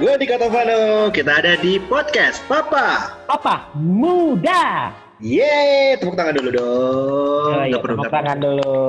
gue 0.00 0.16
di 0.16 0.24
Katovano. 0.24 1.12
Kita 1.12 1.44
ada 1.44 1.60
di 1.60 1.76
podcast 1.76 2.40
Papa. 2.48 3.20
Apa? 3.28 3.68
Muda. 3.76 4.96
Yeay, 5.20 6.00
tepuk 6.00 6.16
tangan 6.16 6.40
dulu 6.40 6.48
dong. 6.56 7.52
Oh, 7.52 7.64
iya, 7.68 7.76
tepuk 7.76 8.08
tangan 8.08 8.40
dulu. 8.40 8.80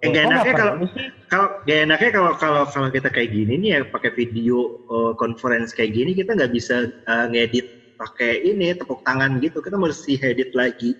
Eh, 0.00 0.08
Kok 0.08 0.16
enaknya 0.18 0.52
kalau 0.56 0.74
kalau 1.28 1.46
gak 1.68 1.78
enaknya 1.84 2.10
kalau 2.10 2.32
kalau 2.40 2.62
kalau 2.64 2.88
kita 2.88 3.12
kayak 3.12 3.30
gini 3.30 3.60
nih 3.60 3.68
ya 3.76 3.80
pakai 3.86 4.10
video 4.16 4.82
uh, 4.90 5.12
conference 5.14 5.70
kayak 5.70 5.94
gini 5.94 6.10
kita 6.10 6.34
nggak 6.34 6.50
bisa 6.50 6.90
uh, 7.06 7.30
ngedit 7.30 7.94
pakai 8.02 8.42
ini 8.42 8.74
tepuk 8.74 8.98
tangan 9.06 9.38
gitu 9.38 9.62
kita 9.62 9.78
mesti 9.78 10.18
edit 10.18 10.50
lagi 10.58 10.98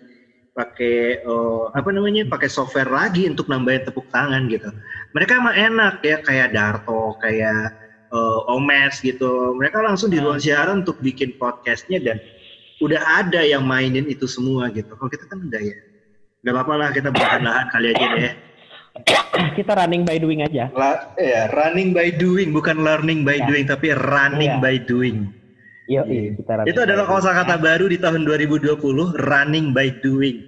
pakai 0.54 1.26
uh, 1.26 1.74
apa 1.74 1.90
namanya 1.90 2.30
pakai 2.30 2.46
software 2.46 2.94
lagi 2.94 3.26
untuk 3.26 3.50
nambahin 3.50 3.82
tepuk 3.82 4.06
tangan 4.14 4.46
gitu 4.46 4.70
mereka 5.18 5.34
mah 5.42 5.56
enak 5.58 5.98
ya 6.06 6.22
kayak 6.22 6.54
Darto 6.54 7.18
kayak 7.18 7.81
uh, 8.12 8.52
Omes 8.52 9.00
gitu 9.00 9.56
mereka 9.56 9.80
langsung 9.80 10.12
di 10.12 10.20
ruang 10.20 10.36
Hmm. 10.36 10.44
siaran 10.44 10.76
untuk 10.84 11.00
bikin 11.00 11.34
podcastnya 11.36 11.98
dan 11.98 12.16
udah 12.78 13.00
ada 13.18 13.40
yang 13.40 13.62
mainin 13.62 14.06
itu 14.06 14.26
semua 14.26 14.68
gitu 14.70 14.92
kalau 14.92 15.08
kita 15.08 15.24
kan 15.26 15.40
udah 15.40 15.60
ya 15.60 15.78
nggak 16.42 16.52
apa-apa 16.52 16.74
lah 16.76 16.88
kita 16.90 17.08
berlahan-lahan 17.10 17.66
kali 17.68 17.88
aja 17.90 18.06
deh 18.12 18.34
Kita 19.56 19.72
running 19.72 20.04
by 20.04 20.20
doing 20.20 20.44
aja. 20.44 20.68
La, 20.76 21.16
ya, 21.16 21.48
running 21.56 21.96
by 21.96 22.12
doing 22.12 22.52
bukan 22.52 22.84
learning 22.84 23.24
by 23.24 23.40
Ya. 23.40 23.48
doing 23.48 23.64
tapi 23.64 23.88
running 23.96 24.60
Iya. 24.60 24.60
by 24.60 24.76
doing. 24.84 25.32
Yo, 25.88 26.04
Iya. 26.04 26.36
kita 26.36 26.52
running 26.60 26.68
Itu 26.76 26.80
adalah 26.84 27.08
kosakata 27.08 27.56
baru 27.56 27.88
di 27.88 27.96
tahun 27.96 28.28
2020, 28.28 29.16
running 29.16 29.72
by 29.72 29.88
doing. 30.04 30.44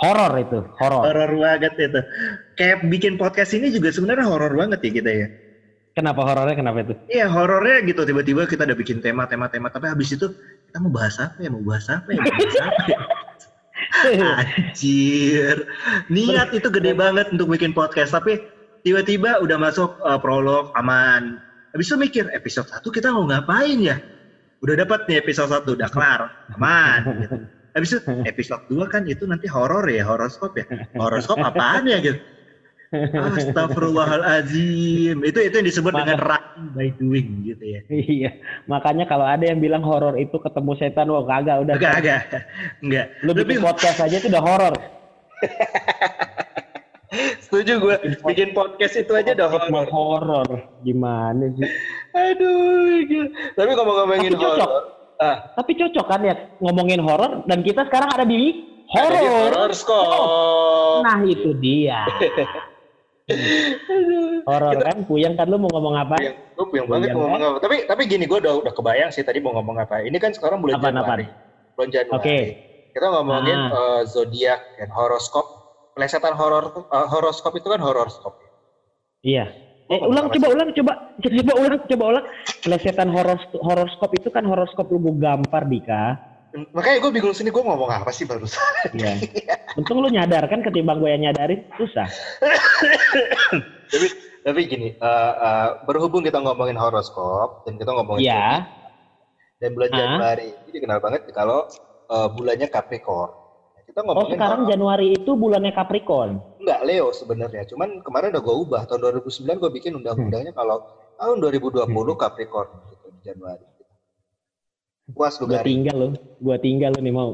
Horor 0.00 0.32
itu, 0.40 0.58
horor. 0.80 1.02
Horor 1.04 1.30
banget 1.36 1.72
itu. 1.76 2.00
Kayak 2.56 2.88
bikin 2.88 3.14
podcast 3.14 3.52
ini 3.52 3.68
juga 3.68 3.92
sebenarnya 3.92 4.24
horor 4.24 4.56
banget 4.56 4.80
ya 4.80 4.90
kita 4.90 5.10
ya. 5.12 5.28
Kenapa 5.92 6.24
horornya? 6.24 6.56
Kenapa 6.56 6.78
itu? 6.80 6.94
Iya 7.12 7.28
horornya 7.28 7.84
gitu 7.84 8.08
tiba-tiba 8.08 8.48
kita 8.48 8.64
udah 8.64 8.76
bikin 8.76 9.04
tema 9.04 9.28
tema 9.28 9.52
tema 9.52 9.68
tapi 9.68 9.92
habis 9.92 10.08
itu 10.16 10.32
kita 10.68 10.80
mau 10.80 10.88
bahas 10.88 11.20
apa 11.20 11.36
ya 11.36 11.52
mau 11.52 11.60
bahas 11.60 11.84
apa 11.92 12.08
ya 12.08 12.20
mau 12.20 12.32
bahas 12.32 12.56
apa 12.64 12.80
ya. 12.88 12.98
Anjir. 14.40 15.56
Niat 16.08 16.48
itu 16.56 16.68
gede 16.72 16.92
banget 16.96 17.28
untuk 17.36 17.52
bikin 17.52 17.76
podcast 17.76 18.16
tapi 18.16 18.40
tiba-tiba 18.82 19.38
udah 19.44 19.56
masuk 19.60 20.00
uh, 20.00 20.16
prolog 20.16 20.72
aman. 20.80 21.38
Habis 21.76 21.92
itu 21.92 21.96
mikir 22.00 22.24
episode 22.32 22.68
1 22.68 22.84
kita 22.88 23.12
mau 23.12 23.28
ngapain 23.28 23.76
ya? 23.80 23.96
Udah 24.64 24.78
dapat 24.80 25.08
nih 25.08 25.20
episode 25.20 25.52
1 25.52 25.76
udah 25.76 25.88
kelar. 25.92 26.20
Aman 26.56 27.00
gitu. 27.20 27.36
Habis 27.72 27.88
itu 27.96 28.00
episode 28.30 28.64
2 28.68 28.92
kan 28.92 29.02
itu 29.08 29.24
nanti 29.24 29.48
horor 29.48 29.84
ya, 29.88 30.04
horoskop 30.04 30.56
ya. 30.56 30.64
Horoskop 30.96 31.40
apaan 31.40 31.88
ya 31.88 32.00
gitu. 32.00 32.20
Astagfirullahalazim. 32.92 35.24
Itu 35.24 35.38
itu 35.40 35.54
yang 35.56 35.66
disebut 35.66 35.92
Maka- 35.92 36.04
dengan 36.04 36.18
running 36.20 36.68
by 36.76 36.88
doing 37.00 37.26
gitu 37.42 37.64
ya. 37.64 37.80
iya. 37.88 38.30
Makanya 38.68 39.08
kalau 39.08 39.24
ada 39.24 39.42
yang 39.42 39.58
bilang 39.58 39.80
horor 39.80 40.14
itu 40.16 40.36
ketemu 40.36 40.72
setan, 40.76 41.08
wah 41.08 41.24
kagak 41.24 41.64
udah. 41.64 41.74
Enggak, 41.80 41.94
enggak. 42.04 42.22
Enggak. 42.84 43.06
Lu 43.24 43.32
bikin 43.32 43.48
Lebih 43.48 43.56
podcast 43.64 43.98
aja 44.00 44.16
itu 44.20 44.28
udah 44.28 44.44
horor. 44.44 44.74
setuju 47.44 47.76
gue 47.76 47.96
bikin 48.24 48.56
podcast 48.56 48.96
itu 48.96 49.12
aja 49.12 49.36
udah 49.36 49.48
horor. 49.48 49.86
Horor. 49.88 50.48
Gimana 50.80 51.44
sih? 51.56 51.68
Aduh, 52.12 53.04
gila. 53.04 53.28
Tapi 53.56 53.70
ngomong-ngomongin 53.72 54.32
horor. 54.36 54.70
Ah, 55.20 55.54
Tapi 55.54 55.78
cocok 55.78 56.06
kan 56.08 56.20
ya 56.26 56.34
ngomongin 56.58 56.98
horor 56.98 57.46
dan 57.46 57.62
kita 57.62 57.86
sekarang 57.86 58.10
ada 58.10 58.26
di 58.26 58.66
horor. 58.90 59.54
horor. 59.62 61.00
Nah 61.06 61.20
itu 61.24 61.54
dia. 61.56 62.04
Horor 64.42 64.74
kan, 64.78 64.96
puyeng 65.06 65.34
kan 65.34 65.46
lu 65.46 65.56
mau 65.56 65.70
ngomong 65.70 65.94
apa? 65.94 66.16
Yang 66.18 66.34
gue 66.52 66.66
yang 66.74 66.86
banget 66.90 67.08
Puyeng, 67.08 67.14
mau 67.14 67.22
kan? 67.22 67.30
ngomong 67.30 67.42
apa. 67.46 67.58
Tapi 67.62 67.76
tapi 67.86 68.02
gini 68.06 68.24
gue 68.26 68.38
udah 68.38 68.54
udah 68.58 68.72
kebayang 68.74 69.10
sih 69.10 69.22
tadi 69.22 69.38
mau 69.38 69.54
ngomong 69.54 69.78
apa. 69.78 70.02
Ini 70.02 70.16
kan 70.18 70.34
sekarang 70.34 70.58
bulan 70.58 70.78
Apaan, 70.78 70.94
Januari. 70.98 71.26
Bulan 71.74 71.90
Januari. 71.90 72.18
Oke. 72.18 72.38
Kita 72.92 73.06
ngomongin 73.08 73.58
Ah. 73.58 73.70
eh, 73.72 74.02
zodiak 74.04 74.60
dan 74.76 74.90
horoskop. 74.90 75.46
Pelesetan 75.92 76.34
horor 76.34 76.88
eh, 76.88 77.06
horoskop 77.08 77.52
itu 77.54 77.68
kan 77.68 77.78
horoskop. 77.78 78.34
Iya. 79.22 79.46
Eh, 79.86 79.98
Oh, 80.00 80.08
ulang 80.08 80.32
coba 80.32 80.46
ulang 80.48 80.70
coba 80.72 80.92
coba 81.20 81.52
ulang 81.54 81.80
coba 81.84 82.04
ulang. 82.16 82.24
Plesetan 82.64 83.12
horor 83.12 83.36
horoskop 83.54 84.10
itu 84.16 84.32
kan 84.32 84.40
horoskop 84.42 84.88
lu 84.88 84.98
gua 84.98 85.36
gampar 85.36 85.68
Dika. 85.68 86.16
Makanya 86.52 86.98
gue 87.00 87.12
bingung 87.12 87.32
sini 87.32 87.48
gue 87.48 87.64
ngomong 87.64 87.88
apa 87.88 88.12
sih 88.12 88.28
barusan. 88.28 88.60
Iya. 88.92 89.16
Untung 89.72 90.04
lu 90.04 90.12
nyadar 90.12 90.44
kan 90.52 90.60
ketimbang 90.60 91.00
gue 91.00 91.08
yang 91.08 91.24
nyadarin 91.24 91.64
susah. 91.80 92.04
tapi 93.92 94.06
tapi 94.42 94.60
gini, 94.66 94.88
eh, 94.92 95.32
eh, 95.32 95.68
berhubung 95.88 96.20
kita 96.20 96.42
ngomongin 96.42 96.76
horoskop 96.76 97.64
dan 97.64 97.80
kita 97.80 97.94
ngomongin 97.94 98.28
Iya. 98.28 98.68
dan 99.62 99.70
bulan. 99.72 99.88
Januari 99.94 100.50
ini 100.52 100.70
dikenal 100.74 100.98
banget 101.00 101.24
kalau 101.32 101.64
eh, 102.12 102.28
bulannya 102.36 102.68
Capricorn. 102.68 103.30
Nah, 103.32 103.82
Kita 103.88 103.98
Oh 104.02 104.04
ngomongin 104.12 104.36
sekarang 104.36 104.60
horor. 104.66 104.70
Januari 104.76 105.06
itu 105.16 105.30
bulannya 105.32 105.72
Capricorn. 105.72 106.32
enggak 106.60 106.80
Leo 106.84 107.08
sebenarnya. 107.16 107.64
Cuman 107.64 108.04
kemarin 108.04 108.28
udah 108.36 108.42
gue 108.44 108.56
ubah 108.68 108.82
tahun 108.84 109.00
2009 109.24 109.56
gue 109.56 109.70
bikin 109.72 109.92
undang-undangnya 109.96 110.52
kalau 110.52 110.84
tahun 111.16 111.40
2020 111.40 111.88
Capricorn 112.20 112.68
gitu 112.92 113.06
di 113.08 113.20
Januari. 113.24 113.64
Puas 115.12 115.36
lu 115.40 115.44
Gua 115.48 115.60
tinggal 115.60 115.96
lu, 115.96 116.08
gua 116.40 116.56
tinggal 116.56 116.90
lu 116.96 117.00
nih 117.04 117.14
mau. 117.14 117.32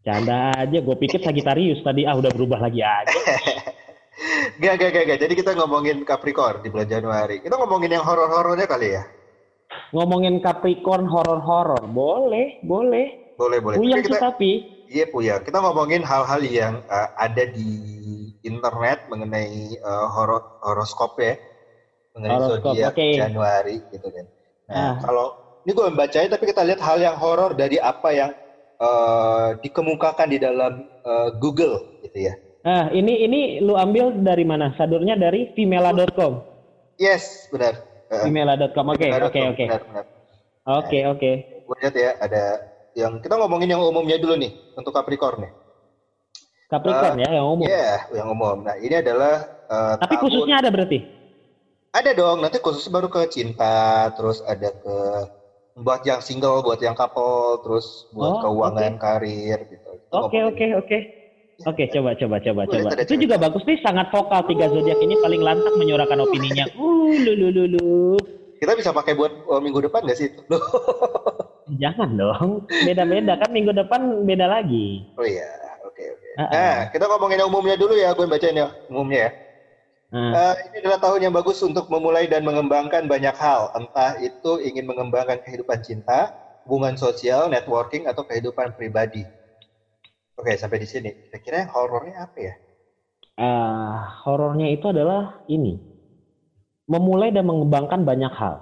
Canda 0.00 0.56
aja, 0.56 0.78
gue 0.80 0.96
pikir 0.96 1.20
Sagittarius 1.20 1.84
tadi 1.84 2.08
ah 2.08 2.16
udah 2.16 2.32
berubah 2.32 2.56
lagi 2.56 2.80
aja. 2.80 3.12
Gak, 4.60 4.76
gak, 4.76 4.92
gak, 4.92 5.04
gak. 5.08 5.20
Jadi 5.24 5.32
kita 5.32 5.56
ngomongin 5.56 6.04
Capricorn 6.04 6.60
di 6.60 6.68
bulan 6.68 6.84
Januari. 6.84 7.40
Kita 7.40 7.56
ngomongin 7.56 7.96
yang 7.96 8.04
horor-horornya 8.04 8.68
kali 8.68 8.92
ya? 8.92 9.02
Ngomongin 9.96 10.44
Capricorn 10.44 11.08
horor-horor, 11.08 11.88
boleh, 11.88 12.60
boleh. 12.60 13.32
Boleh, 13.40 13.58
boleh. 13.64 13.80
Sih 13.80 14.04
kita, 14.04 14.20
tapi. 14.20 14.50
Iya 14.90 15.08
Puya, 15.08 15.40
kita 15.40 15.62
ngomongin 15.64 16.04
hal-hal 16.04 16.42
yang 16.44 16.84
uh, 16.90 17.08
ada 17.16 17.48
di 17.48 17.70
internet 18.44 19.06
mengenai 19.08 19.78
uh, 19.80 20.10
horo 20.12 20.42
horoskop 20.66 21.14
ya, 21.16 21.38
mengenai 22.18 22.36
Horoskop, 22.36 22.74
zodiak 22.74 22.92
oke. 22.92 23.08
Januari 23.14 23.76
gitu 23.88 24.08
kan. 24.10 24.26
Nah, 24.70 24.78
Ah. 24.78 24.94
kalau 25.02 25.26
ini 25.66 25.74
gue 25.74 25.84
membacanya 25.90 26.28
tapi 26.30 26.46
kita 26.46 26.62
lihat 26.62 26.78
hal 26.80 26.96
yang 26.96 27.18
horor 27.18 27.52
dari 27.52 27.76
apa 27.76 28.08
yang 28.14 28.30
uh, 28.78 29.58
dikemukakan 29.58 30.28
di 30.30 30.38
dalam 30.38 30.72
uh, 31.02 31.28
Google 31.36 32.00
gitu 32.00 32.30
ya. 32.30 32.34
Nah, 32.62 32.92
ini 32.92 33.24
ini 33.24 33.40
lu 33.58 33.74
ambil 33.74 34.14
dari 34.14 34.46
mana? 34.46 34.70
Sadurnya 34.78 35.18
dari 35.18 35.50
femela.com. 35.52 36.44
Yes, 36.96 37.50
benar. 37.50 37.82
Uh, 38.06 38.24
Femela.com. 38.24 38.84
Oke, 38.90 39.08
oke, 39.10 39.40
oke. 39.50 39.64
Benar. 39.66 40.04
Oke, 40.68 40.98
oke. 41.08 41.30
Gue 41.66 41.76
lihat 41.82 41.94
ya 41.96 42.10
ada 42.20 42.42
yang 42.94 43.18
kita 43.18 43.34
ngomongin 43.34 43.70
yang 43.70 43.82
umumnya 43.82 44.18
dulu 44.20 44.36
nih 44.36 44.52
untuk 44.76 44.92
Capricorn 44.92 45.46
nih. 45.46 45.52
Capricorn 46.70 47.18
ya 47.18 47.28
yang 47.34 47.46
umum. 47.50 47.66
Iya, 47.66 47.94
yang 48.14 48.28
umum. 48.30 48.56
Nah, 48.62 48.78
ini 48.78 48.94
adalah 48.94 49.34
uh, 49.66 49.94
Tapi 49.98 50.14
tahun- 50.14 50.22
khususnya 50.22 50.56
ada 50.62 50.70
berarti. 50.70 50.98
Ada 51.90 52.14
dong, 52.14 52.38
nanti 52.38 52.62
khusus 52.62 52.86
baru 52.86 53.10
ke 53.10 53.26
cinta, 53.26 54.06
terus 54.14 54.38
ada 54.46 54.70
ke 54.70 54.94
buat 55.74 56.06
yang 56.06 56.22
single, 56.22 56.62
buat 56.62 56.78
yang 56.78 56.94
couple, 56.94 57.58
terus 57.66 58.06
buat 58.14 58.38
Oh, 58.38 58.40
keuangan, 58.46 58.94
karir 58.94 59.58
gitu. 59.66 59.88
Itu 59.98 60.14
Oke, 60.14 60.38
oke, 60.46 60.66
oke. 60.78 60.98
Oke, 61.60 61.84
coba 61.92 62.16
coba 62.16 62.36
coba 62.40 62.60
Boleh, 62.64 62.88
coba. 62.88 63.02
Itu 63.04 63.14
juga 63.20 63.36
bagus 63.36 63.66
nih, 63.66 63.78
sangat 63.84 64.06
vokal 64.14 64.46
tiga 64.48 64.70
zodiak 64.70 64.96
ini 65.02 65.18
paling 65.18 65.42
lantang 65.44 65.76
menyuarakan 65.76 66.24
opininya. 66.24 66.64
Uh, 66.78 67.12
lu 67.26 67.32
lu 67.36 67.48
lu 67.52 67.64
lu. 67.74 68.16
Kita 68.56 68.72
bisa 68.78 68.94
pakai 68.94 69.12
buat 69.12 69.34
uh, 69.50 69.60
minggu 69.60 69.84
depan 69.90 70.06
nggak 70.06 70.18
sih. 70.18 70.30
Jangan 71.82 72.16
dong. 72.16 72.64
Beda-beda 72.86 73.34
kan 73.36 73.50
minggu 73.52 73.74
depan 73.76 74.24
beda 74.24 74.46
lagi. 74.48 75.04
Oh 75.20 75.26
iya, 75.26 75.48
oke 75.84 76.02
oke. 76.16 76.28
Ah, 76.38 76.42
ah. 76.42 76.48
Nah, 76.54 76.76
kita 76.88 77.04
ngomongin 77.10 77.44
yang 77.44 77.50
umumnya 77.52 77.76
dulu 77.76 77.94
ya, 77.98 78.14
gue 78.16 78.24
bacain 78.24 78.56
ya 78.56 78.72
umumnya 78.88 79.28
ya. 79.28 79.30
Eh, 80.38 80.54
ini 80.66 80.76
adalah 80.82 80.98
tahun 81.04 81.20
yang 81.26 81.34
bagus 81.38 81.58
untuk 81.68 81.86
memulai 81.92 82.24
dan 82.32 82.42
mengembangkan 82.48 83.04
banyak 83.12 83.34
hal, 83.44 83.62
entah 83.78 84.12
itu 84.28 84.52
ingin 84.68 84.84
mengembangkan 84.90 85.38
kehidupan 85.44 85.78
cinta, 85.86 86.20
hubungan 86.64 86.94
sosial, 87.04 87.42
networking, 87.54 88.02
atau 88.10 88.22
kehidupan 88.28 88.68
pribadi. 88.78 89.22
Oke, 90.40 90.52
sampai 90.60 90.78
di 90.82 90.88
sini. 90.92 91.10
Kira-kira 91.26 91.58
horornya 91.74 92.14
apa 92.26 92.38
ya? 92.48 92.54
ah, 93.46 93.96
horornya 94.22 94.66
itu 94.74 94.84
adalah 94.92 95.20
ini. 95.54 95.68
Memulai 96.92 97.28
dan 97.36 97.44
mengembangkan 97.50 98.00
banyak 98.08 98.32
hal. 98.40 98.56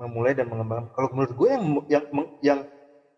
memulai 0.00 0.32
dan 0.38 0.46
mengembangkan. 0.52 0.90
Kalau 0.94 1.08
menurut 1.14 1.32
gue 1.38 1.48
yang 1.54 1.64
yang 1.90 2.04
yang 2.48 2.60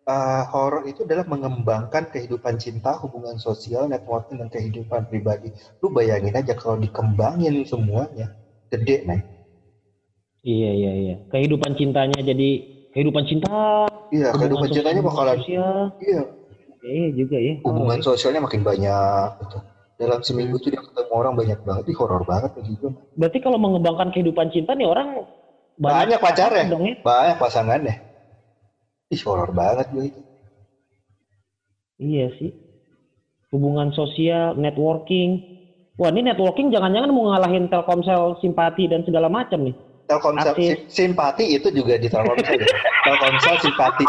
uh, 0.07 0.43
horor 0.49 0.85
itu 0.87 1.03
adalah 1.05 1.25
mengembangkan 1.27 2.09
kehidupan 2.09 2.57
cinta, 2.57 2.97
hubungan 3.01 3.37
sosial, 3.37 3.89
networking 3.89 4.41
dan 4.41 4.49
kehidupan 4.49 5.05
pribadi. 5.09 5.51
Lu 5.81 5.89
bayangin 5.89 6.33
aja 6.37 6.53
kalau 6.57 6.77
dikembangin 6.79 7.65
semuanya, 7.65 8.33
gede 8.71 9.05
nih. 9.05 9.21
Iya, 10.41 10.71
iya, 10.73 10.91
iya. 10.97 11.15
Kehidupan 11.29 11.77
cintanya 11.77 12.17
jadi 12.21 12.49
kehidupan 12.93 13.23
cinta. 13.29 13.85
Iya, 14.09 14.33
kehidupan 14.33 14.67
hubungan 14.67 14.69
cintanya 14.73 15.01
sosial, 15.01 15.09
bakalan 15.13 15.37
sosial. 15.39 15.77
iya, 16.01 16.21
Iya 16.81 17.07
juga 17.13 17.37
ya. 17.37 17.53
hubungan 17.61 17.99
sosialnya 18.01 18.41
makin 18.41 18.65
banyak 18.65 19.29
gitu. 19.45 19.57
dalam 20.01 20.17
seminggu 20.25 20.57
tuh 20.57 20.73
dia 20.73 20.81
ketemu 20.81 21.13
orang 21.13 21.33
banyak 21.37 21.59
banget 21.61 21.93
ih 21.93 21.97
horor 22.01 22.25
banget 22.25 22.57
bagi 22.57 22.73
gue 22.73 22.89
Berarti 23.13 23.37
kalau 23.37 23.61
mengembangkan 23.61 24.09
kehidupan 24.09 24.49
cinta 24.49 24.73
nih 24.73 24.89
orang 24.89 25.21
banyak 25.77 26.17
pacarnya 26.17 26.65
dong 26.73 26.89
ya. 26.89 26.97
banyak 27.05 27.37
pasangannya 27.37 27.95
ih 29.11 29.21
horor 29.27 29.51
banget 29.51 29.87
gue 29.91 30.03
itu 30.09 30.21
Iya 32.01 32.33
sih. 32.33 32.49
Hubungan 33.53 33.93
sosial, 33.93 34.57
networking. 34.57 35.37
Wah 36.01 36.09
ini 36.09 36.25
networking 36.25 36.73
jangan-jangan 36.73 37.13
mau 37.13 37.29
ngalahin 37.29 37.69
Telkomsel 37.69 38.41
simpati 38.41 38.89
dan 38.89 39.05
segala 39.05 39.29
macam 39.29 39.61
nih. 39.69 39.75
Telkomsel 40.09 40.57
sim- 40.57 40.81
simpati 40.89 41.61
itu 41.61 41.69
juga 41.69 42.01
di 42.01 42.09
Telkomsel 42.09 42.57
ya. 42.57 42.67
Telkomsel 43.05 43.55
simpati 43.61 44.05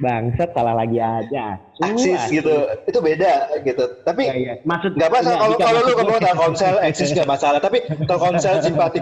Bangsat 0.00 0.48
salah 0.56 0.72
lagi 0.72 0.96
aja. 0.96 1.60
Aksis 1.82 2.32
gitu 2.32 2.56
itu 2.88 2.98
beda 3.04 3.52
gitu 3.66 3.84
tapi 4.06 4.32
Iya, 4.32 4.34
iya. 4.38 4.54
Maksud 4.64 4.96
nggak 4.96 5.10
masalah 5.12 5.38
enggak, 5.44 5.66
kalau 5.66 5.80
lu 5.84 5.92
ngomong 5.98 6.18
Telkomsel 6.24 6.74
eksis 6.88 7.10
nggak 7.12 7.28
masalah 7.28 7.60
tapi 7.60 7.84
Telkomsel 8.08 8.64
simpati 8.64 8.98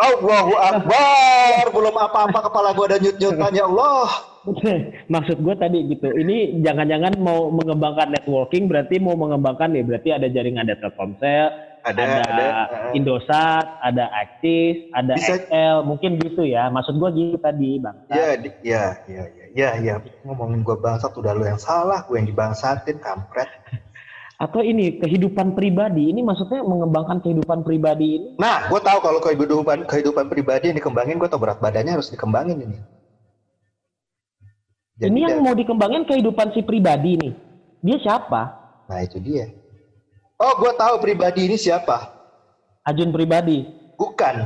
Allahu 0.00 0.54
Akbar. 0.56 1.70
Belum 1.72 1.94
apa-apa 1.96 2.38
kepala 2.50 2.72
gua 2.72 2.86
ada 2.90 2.98
nyut-nyutan 3.00 3.52
ya 3.54 3.64
Allah. 3.68 4.08
Maksud 5.14 5.40
gue 5.40 5.54
tadi 5.56 5.88
gitu. 5.88 6.12
Ini 6.12 6.60
jangan-jangan 6.60 7.16
mau 7.16 7.48
mengembangkan 7.48 8.12
networking 8.12 8.68
berarti 8.68 9.00
mau 9.00 9.16
mengembangkan 9.16 9.72
nih. 9.72 9.84
Berarti 9.84 10.12
ada 10.12 10.28
jaringan 10.28 10.68
ada 10.68 10.76
Telkomsel, 10.76 11.48
ada 11.80 12.02
ada, 12.04 12.22
ada 12.28 12.46
uh, 12.52 12.96
Indosat, 12.96 13.64
ada 13.80 14.04
Axis, 14.12 14.84
ada 14.92 15.16
Bisa- 15.16 15.48
XL, 15.48 15.76
mungkin 15.88 16.20
gitu 16.20 16.44
ya. 16.44 16.68
Maksud 16.68 17.00
gue 17.00 17.10
gitu 17.16 17.36
tadi, 17.40 17.80
Bang. 17.80 17.96
ya 18.12 18.36
di- 18.36 18.58
ya 18.60 19.00
ya 19.08 19.24
ya 19.32 19.46
ya 19.56 19.68
ya. 19.80 19.94
Ngomongin 20.28 20.60
gua 20.60 20.76
bangsat 20.76 21.16
udah 21.16 21.32
lu 21.32 21.48
yang 21.48 21.60
salah. 21.60 22.04
Gue 22.04 22.20
yang 22.20 22.28
dibangsatin 22.28 23.00
kampret 23.00 23.48
Atau 24.44 24.60
ini 24.60 25.00
kehidupan 25.00 25.56
pribadi. 25.56 26.12
Ini 26.12 26.20
maksudnya 26.20 26.60
mengembangkan 26.60 27.24
kehidupan 27.24 27.64
pribadi 27.64 28.06
ini. 28.14 28.28
nah 28.36 28.68
gue 28.68 28.76
tahu 28.78 28.98
kalau 29.00 29.16
kehidupan 29.18 29.88
kehidupan 29.88 30.28
pribadi 30.28 30.68
yang 30.68 30.76
dikembangin 30.76 31.16
gue 31.16 31.26
tau 31.26 31.40
berat 31.40 31.56
badannya 31.58 31.96
harus 31.96 32.12
dikembangin 32.12 32.60
ini 32.60 32.78
Jadi 34.94 35.08
ini 35.08 35.18
yang 35.22 35.40
dah- 35.40 35.42
mau 35.42 35.54
dikembangin 35.54 36.04
kehidupan 36.04 36.52
si 36.52 36.60
pribadi 36.60 37.16
nih. 37.16 37.32
Dia 37.80 37.98
siapa? 37.98 38.42
nah 38.84 39.00
itu 39.00 39.16
dia 39.16 39.48
oh 40.36 40.52
gue 40.54 40.72
tahu 40.76 41.00
pribadi 41.00 41.48
ini 41.48 41.56
siapa 41.56 42.04
Ajun 42.84 43.08
pribadi. 43.08 43.64
bukan 43.96 44.44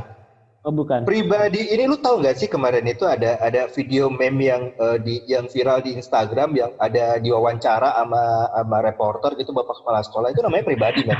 Oh 0.69 0.75
bukan. 0.85 1.01
pribadi 1.01 1.65
ini 1.73 1.89
lu 1.89 1.97
tahu 1.97 2.21
nggak 2.21 2.37
sih 2.37 2.45
kemarin 2.45 2.85
itu 2.85 3.01
ada 3.01 3.41
ada 3.41 3.65
video 3.73 4.05
meme 4.05 4.53
yang 4.53 4.69
eh, 4.77 5.01
di 5.01 5.25
yang 5.25 5.49
viral 5.49 5.81
di 5.81 5.97
Instagram 5.97 6.53
yang 6.53 6.77
ada 6.77 7.17
diwawancara 7.17 7.97
sama 7.97 8.53
sama 8.53 8.77
reporter 8.85 9.33
gitu 9.41 9.49
bapak 9.49 9.81
kepala 9.81 10.05
sekolah. 10.05 10.29
Itu 10.29 10.45
namanya 10.45 10.69
pribadi 10.69 11.09
kan 11.09 11.17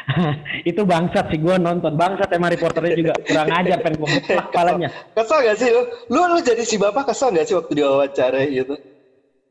itu 0.72 0.88
bangsat 0.88 1.28
sih 1.28 1.36
gue 1.36 1.60
nonton. 1.60 2.00
Bangsat 2.00 2.32
emang 2.32 2.48
reporternya 2.48 2.96
juga. 2.96 3.14
Kurang 3.28 3.48
ajar 3.60 3.78
pengen 3.84 4.00
mutlak 4.00 4.46
kepalanya. 4.48 4.88
Kesel 5.20 5.38
gak 5.44 5.56
sih 5.60 5.68
lu? 5.68 5.82
lu 6.08 6.20
lu 6.32 6.40
jadi 6.40 6.62
si 6.64 6.80
bapak 6.80 7.12
kesel 7.12 7.36
gak 7.36 7.44
sih 7.44 7.60
waktu 7.60 7.72
diwawancara 7.76 8.40
gitu? 8.48 8.72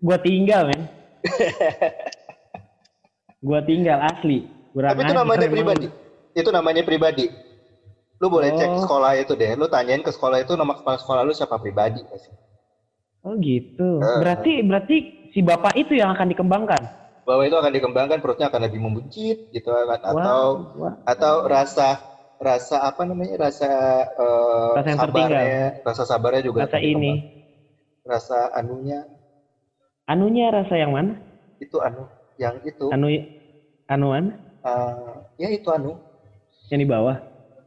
Gue 0.02 0.18
tinggal 0.26 0.66
men. 0.66 0.82
Gue 3.46 3.60
tinggal 3.70 4.02
asli. 4.02 4.50
Kurang 4.74 4.98
tapi 4.98 5.06
itu 5.06 5.14
namanya 5.14 5.46
pribadi. 5.46 5.88
itu 6.34 6.50
namanya 6.54 6.86
pribadi 6.86 7.47
lu 8.18 8.28
boleh 8.28 8.50
cek 8.52 8.70
Oh. 8.70 8.82
sekolah 8.82 9.12
itu 9.16 9.34
deh. 9.34 9.54
Lu 9.54 9.66
tanyain 9.66 10.02
ke 10.02 10.10
sekolah 10.10 10.40
itu 10.40 10.54
nama 10.54 10.74
kepala 10.74 10.98
sekolah 10.98 11.22
lu 11.22 11.32
siapa? 11.32 11.58
Pribadi 11.58 12.02
pasti. 12.04 12.34
oh 13.22 13.36
gitu. 13.38 14.00
Eh. 14.00 14.18
berarti 14.18 14.54
berarti 14.62 14.96
si 15.30 15.40
bapak 15.42 15.76
itu 15.76 15.94
yang 15.94 16.10
akan 16.12 16.28
dikembangkan? 16.28 16.82
Bahwa 17.22 17.44
itu 17.44 17.54
akan 17.54 17.70
dikembangkan 17.70 18.18
perutnya 18.18 18.48
akan 18.48 18.62
lebih 18.64 18.80
membuncit 18.80 19.52
gitu 19.52 19.68
kan 19.68 20.00
atau 20.00 20.16
Wah, 20.16 20.48
wah. 20.80 20.94
atau 21.04 21.44
rasa 21.44 22.00
rasa 22.38 22.88
apa 22.88 23.04
namanya 23.04 23.50
rasa 23.50 23.68
eh, 24.08 24.72
Rasa 24.80 24.88
yang 24.88 25.00
sabarnya 25.02 25.42
rasa 25.84 26.04
sabarnya 26.06 26.42
juga 26.42 26.64
rasa 26.64 26.80
ini. 26.80 27.14
rasa 28.02 28.48
anunya. 28.56 29.04
Anunya 30.08 30.48
rasa 30.48 30.80
yang 30.80 30.96
mana? 30.96 31.20
Itu 31.60 31.84
anu 31.84 32.08
yang 32.40 32.64
itu. 32.64 32.88
Anu 32.88 33.12
anuan? 33.86 34.40
Eh, 34.64 35.14
ya 35.38 35.50
itu 35.52 35.68
anu. 35.68 36.00
Yang 36.72 36.80
di 36.80 36.88
bawah 36.88 37.18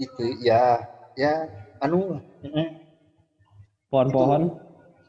itu 0.01 0.25
ya 0.41 0.81
ya 1.15 1.45
anu 1.85 2.17
pohon-pohon. 3.93 4.49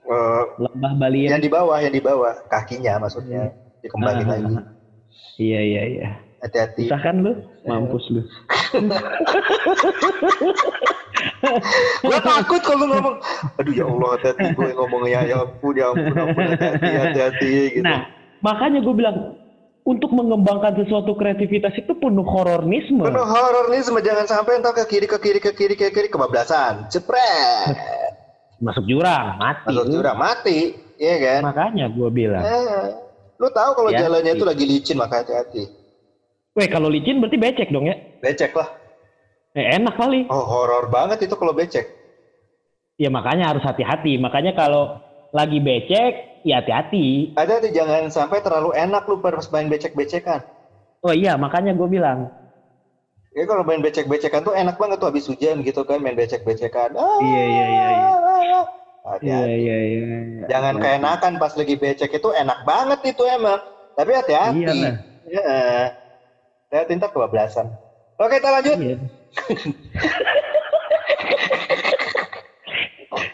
Eh, 0.02 0.44
lembah 0.58 0.94
baliem 0.98 1.30
yang 1.32 1.40
di 1.40 1.48
bawah 1.48 1.78
yang 1.80 1.94
di 1.94 2.02
bawah. 2.04 2.34
Kakinya 2.50 2.98
maksudnya 3.00 3.54
dikembangin 3.80 4.26
Ah, 4.28 4.32
lagi. 4.36 4.54
iya 5.40 5.60
iya 5.62 5.82
iya. 5.88 6.10
Hati-hati. 6.42 6.90
Susah 6.90 7.00
kan 7.00 7.22
lu 7.22 7.38
mampus 7.64 8.10
lu. 8.10 8.22
Gue 12.02 12.18
takut 12.22 12.62
kalau 12.66 12.86
ngomong 12.90 13.16
aduh 13.62 13.74
ya 13.74 13.86
Allah 13.86 14.10
hati-hati 14.18 14.46
gue 14.58 14.70
ngomongnya 14.74 15.22
ya 15.26 15.38
ampun 15.46 15.74
ya 15.78 15.86
ampun 15.94 16.16
ampun 16.18 16.44
hati-hati 16.50 16.90
hati-hati 16.98 17.52
gitu. 17.78 17.86
Nah, 17.86 18.10
makanya 18.42 18.80
gue 18.82 18.94
bilang 18.94 19.18
untuk 19.92 20.10
mengembangkan 20.10 20.72
sesuatu 20.74 21.12
kreativitas 21.14 21.76
itu 21.76 21.92
penuh 21.94 22.24
horornisme. 22.24 23.04
penuh 23.04 23.22
horor 23.22 23.68
nih 23.68 23.82
semua 23.82 24.00
jangan 24.00 24.24
sampai 24.24 24.58
entar 24.58 24.72
ke 24.72 24.88
kiri 24.88 25.06
ke 25.06 25.18
kiri 25.18 25.40
ke 25.40 25.52
kiri 25.52 25.76
ke 25.76 25.88
kiri 25.88 26.08
kebablasan 26.08 26.88
cepret 26.88 27.76
Masuk 28.62 28.86
jurang, 28.86 29.36
mati. 29.36 29.68
masuk 29.68 29.90
jurang 29.90 30.16
mati 30.16 30.60
iya 30.96 31.16
kan 31.18 31.42
Makanya 31.44 31.90
gue 31.90 32.10
bilang. 32.10 32.40
eh, 32.40 32.94
lu 33.36 33.50
tahu 33.50 33.74
kalau 33.76 33.90
Ya, 33.90 34.06
jalannya 34.06 34.32
itu 34.32 34.46
iya. 34.46 34.52
lagi 34.54 34.64
licin 34.64 34.96
maka 34.96 35.20
hati-hati 35.20 35.66
Weh, 36.52 36.68
kalau 36.68 36.88
licin 36.88 37.18
berarti 37.18 37.36
becek 37.36 37.68
dong 37.68 37.86
ya? 37.86 37.98
becek 38.20 38.54
lah 38.54 38.70
Eh, 39.52 39.76
enak 39.76 39.94
kali. 39.94 40.24
oh 40.26 40.46
horor 40.46 40.88
banget 40.88 41.26
itu 41.26 41.36
kalau 41.36 41.52
becek 41.52 41.84
Ya 42.96 43.10
makanya 43.10 43.50
harus 43.50 43.66
hati-hati. 43.66 44.16
Makanya 44.16 44.54
kalau 44.54 45.02
lagi 45.32 45.58
becek, 45.58 46.31
ya 46.44 46.62
hati-hati. 46.62 47.34
ada 47.38 47.62
tuh 47.62 47.72
jangan 47.74 48.10
sampai 48.10 48.42
terlalu 48.42 48.74
enak 48.76 49.04
lu 49.10 49.18
pas 49.22 49.46
main 49.54 49.68
becek-becekan 49.70 50.42
Oh 51.02 51.14
iya, 51.18 51.34
makanya 51.34 51.74
gue 51.74 51.90
bilang. 51.90 52.30
Ya 53.34 53.50
kalau 53.50 53.66
main 53.66 53.82
becek-becekan 53.82 54.46
tuh 54.46 54.54
enak 54.54 54.78
banget 54.78 55.02
tuh 55.02 55.10
habis 55.10 55.26
hujan 55.26 55.66
gitu 55.66 55.82
kan 55.82 55.98
main 55.98 56.14
becek-becekan. 56.14 56.94
Ah, 56.94 57.18
Iya, 57.18 57.42
iya, 57.42 57.66
iya, 57.66 57.88
iya. 57.90 58.10
Hati-hati. 59.02 59.26
Iya, 59.26 59.56
iya, 59.58 59.78
iya. 59.82 60.06
iya. 60.30 60.46
Jangan 60.46 60.78
keenakan 60.78 61.42
pas 61.42 61.58
lagi 61.58 61.74
becek 61.74 62.14
itu 62.14 62.30
enak 62.30 62.62
banget 62.62 63.00
itu 63.18 63.24
emang. 63.26 63.58
Tapi 63.98 64.12
hati-hati. 64.14 64.62
Iya 64.62 64.72
lah. 64.78 64.96
Ya. 65.26 65.46
Hati 66.70 66.92
ntar 67.02 67.10
kebablasan. 67.10 67.74
Oke 68.22 68.38
kita 68.38 68.50
lanjut. 68.54 68.78
Iya. 68.78 68.96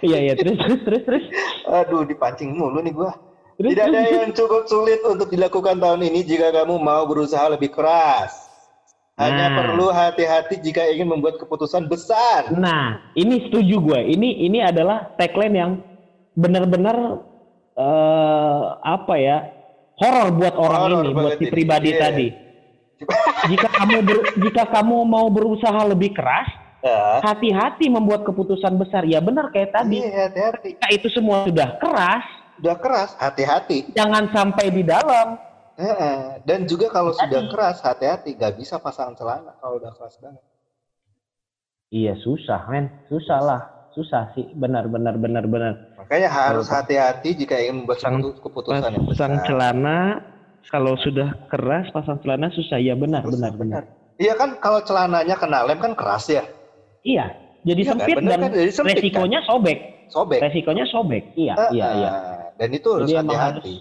Iya, 0.01 0.17
iya. 0.29 0.33
Terus, 0.37 0.57
terus, 0.57 0.81
terus, 0.85 1.03
terus. 1.05 1.25
Aduh 1.67 2.03
dipancing 2.03 2.51
mulu 2.51 2.79
nih 2.79 2.91
gua. 2.91 3.11
Tidak 3.57 3.83
ada 3.83 4.01
yang 4.05 4.31
cukup 4.31 4.69
sulit 4.69 5.01
untuk 5.01 5.27
dilakukan 5.27 5.81
tahun 5.81 6.05
ini 6.05 6.21
jika 6.21 6.53
kamu 6.53 6.77
mau 6.77 7.03
berusaha 7.03 7.49
lebih 7.49 7.73
keras. 7.73 8.45
Hanya 9.17 9.49
Nah. 9.49 9.55
perlu 9.57 9.89
hati-hati 9.89 10.61
jika 10.61 10.85
ingin 10.85 11.09
membuat 11.09 11.41
keputusan 11.41 11.89
besar. 11.89 12.53
Nah, 12.53 13.01
ini 13.13 13.49
setuju 13.49 13.81
gue. 13.81 13.99
Ini 14.13 14.45
ini 14.45 14.61
adalah 14.61 15.09
tagline 15.17 15.55
yang 15.57 15.71
benar-benar 16.33 17.17
eh, 17.73 18.63
apa 18.79 19.13
ya 19.17 19.37
horor 19.97 20.29
buat 20.31 20.53
orang 20.53 20.81
Horor 20.83 21.01
ini, 21.01 21.13
buat 21.13 21.33
si 21.33 21.45
ini. 21.45 21.51
pribadi 21.51 21.89
Iya. 21.89 21.99
tadi. 21.99 22.27
Jika 23.49 23.67
kamu 23.73 23.95
ber- 24.01 24.33
jika 24.37 24.63
kamu 24.67 24.97
mau 25.01 25.29
berusaha 25.29 25.81
lebih 25.85 26.13
keras. 26.13 26.49
Hati-hati 27.21 27.87
membuat 27.87 28.21
keputusan 28.23 28.77
besar. 28.77 29.03
Ya 29.03 29.17
benar 29.17 29.49
kayak 29.49 29.73
tadi. 29.73 30.01
Iya, 30.01 30.29
hati-hati. 30.29 30.69
Ketika 30.75 30.87
itu 30.93 31.07
semua 31.09 31.45
sudah 31.45 31.69
keras, 31.77 32.23
Udah 32.57 32.75
keras, 32.77 33.09
hati-hati. 33.17 33.93
jangan 33.93 34.29
sampai 34.29 34.69
di 34.69 34.81
dalam. 34.81 35.37
Heeh. 35.77 36.41
Dan 36.41 36.65
juga 36.65 36.89
kalau 36.89 37.13
sudah 37.13 37.41
Tadi. 37.45 37.51
keras, 37.53 37.77
hati-hati. 37.81 38.33
Gak 38.33 38.57
bisa 38.57 38.77
pasang 38.77 39.13
celana 39.13 39.53
kalau 39.61 39.77
udah 39.77 39.93
keras 39.93 40.17
banget. 40.17 40.41
Iya 41.87 42.17
susah, 42.17 42.65
men. 42.67 42.89
Susah 43.07 43.39
lah. 43.39 43.61
Susah 43.93 44.33
sih. 44.33 44.49
Benar, 44.53 44.89
benar, 44.89 45.15
benar, 45.15 45.45
benar. 45.45 45.73
Makanya 45.95 46.29
harus 46.29 46.65
hati-hati 46.67 47.37
jika 47.37 47.57
ingin 47.57 47.85
membuat 47.85 48.01
Pasang- 48.01 48.17
keputu- 48.19 48.41
keputusan 48.41 48.89
yang 48.89 49.05
Pasang 49.05 49.33
besar. 49.37 49.45
celana, 49.45 49.99
kalau 50.67 50.93
sudah 50.97 51.29
keras 51.47 51.85
pasang 51.93 52.17
celana 52.19 52.49
susah. 52.49 52.81
Ya 52.81 52.97
benar, 52.97 53.21
benar, 53.23 53.53
benar. 53.53 53.83
Iya 54.17 54.33
kan 54.33 54.57
kalau 54.57 54.81
celananya 54.81 55.37
kena 55.37 55.61
lem 55.61 55.77
kan 55.77 55.93
keras 55.93 56.25
ya, 56.25 56.41
Iya, 57.05 57.25
jadi 57.65 57.81
Iya 57.83 57.89
kan, 57.89 57.97
sempit 57.99 58.15
bener 58.17 58.29
dan 58.31 58.39
kan? 58.39 58.51
Jadi 58.53 58.71
sempit, 58.71 58.95
resikonya 59.01 59.39
sobek. 59.43 59.77
sobek. 60.07 60.39
Resikonya 60.39 60.85
sobek. 60.87 61.23
Iya, 61.35 61.53
Heeh. 61.59 61.71
iya, 61.75 61.87
iya. 61.93 62.09
Dan 62.57 62.69
itu 62.73 62.87
harus 62.93 63.09
hati-hati. 63.11 63.75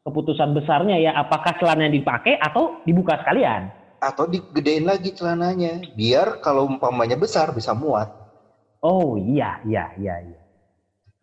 Keputusan 0.00 0.56
besarnya 0.56 0.96
ya 0.96 1.12
apakah 1.14 1.52
celana 1.60 1.86
yang 1.86 1.94
dipakai 2.00 2.40
atau 2.40 2.80
dibuka 2.88 3.20
sekalian. 3.20 3.68
Atau 4.00 4.24
digedein 4.32 4.88
lagi 4.88 5.12
celananya, 5.12 5.84
biar 5.92 6.40
kalau 6.40 6.64
umpamanya 6.64 7.20
besar 7.20 7.52
bisa 7.52 7.76
muat. 7.76 8.08
Oh 8.80 9.20
iya, 9.20 9.60
iya, 9.68 9.92
iya, 10.00 10.14
iya. 10.24 10.40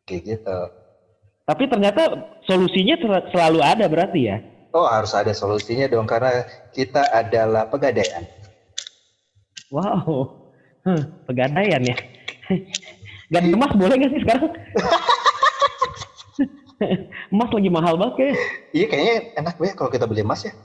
Kayak 0.05 0.21
gitu. 0.23 0.59
Tapi 1.49 1.63
ternyata 1.65 2.01
solusinya 2.45 2.95
sel- 3.01 3.27
selalu 3.33 3.59
ada 3.65 3.89
berarti 3.89 4.19
ya. 4.29 4.37
Oh 4.77 4.85
harus 4.85 5.09
ada 5.17 5.33
solusinya 5.33 5.89
dong 5.89 6.05
karena 6.05 6.45
kita 6.69 7.01
adalah 7.09 7.65
pegadaian. 7.65 8.29
Wow, 9.73 10.37
hmm, 10.87 11.27
pegadaian 11.27 11.83
ya. 11.83 11.95
Gak 13.33 13.43
emas 13.43 13.75
boleh 13.75 13.95
nggak 13.99 14.11
sih 14.15 14.21
sekarang? 14.23 14.51
emas 17.35 17.49
lagi 17.51 17.67
mahal 17.67 17.99
banget 17.99 18.13
kayaknya. 18.15 18.39
Iya 18.71 18.85
kayaknya 18.87 19.15
enak 19.35 19.55
banget 19.59 19.75
kalau 19.75 19.91
kita 19.91 20.07
beli 20.07 20.23
emas 20.23 20.47
ya. 20.47 20.55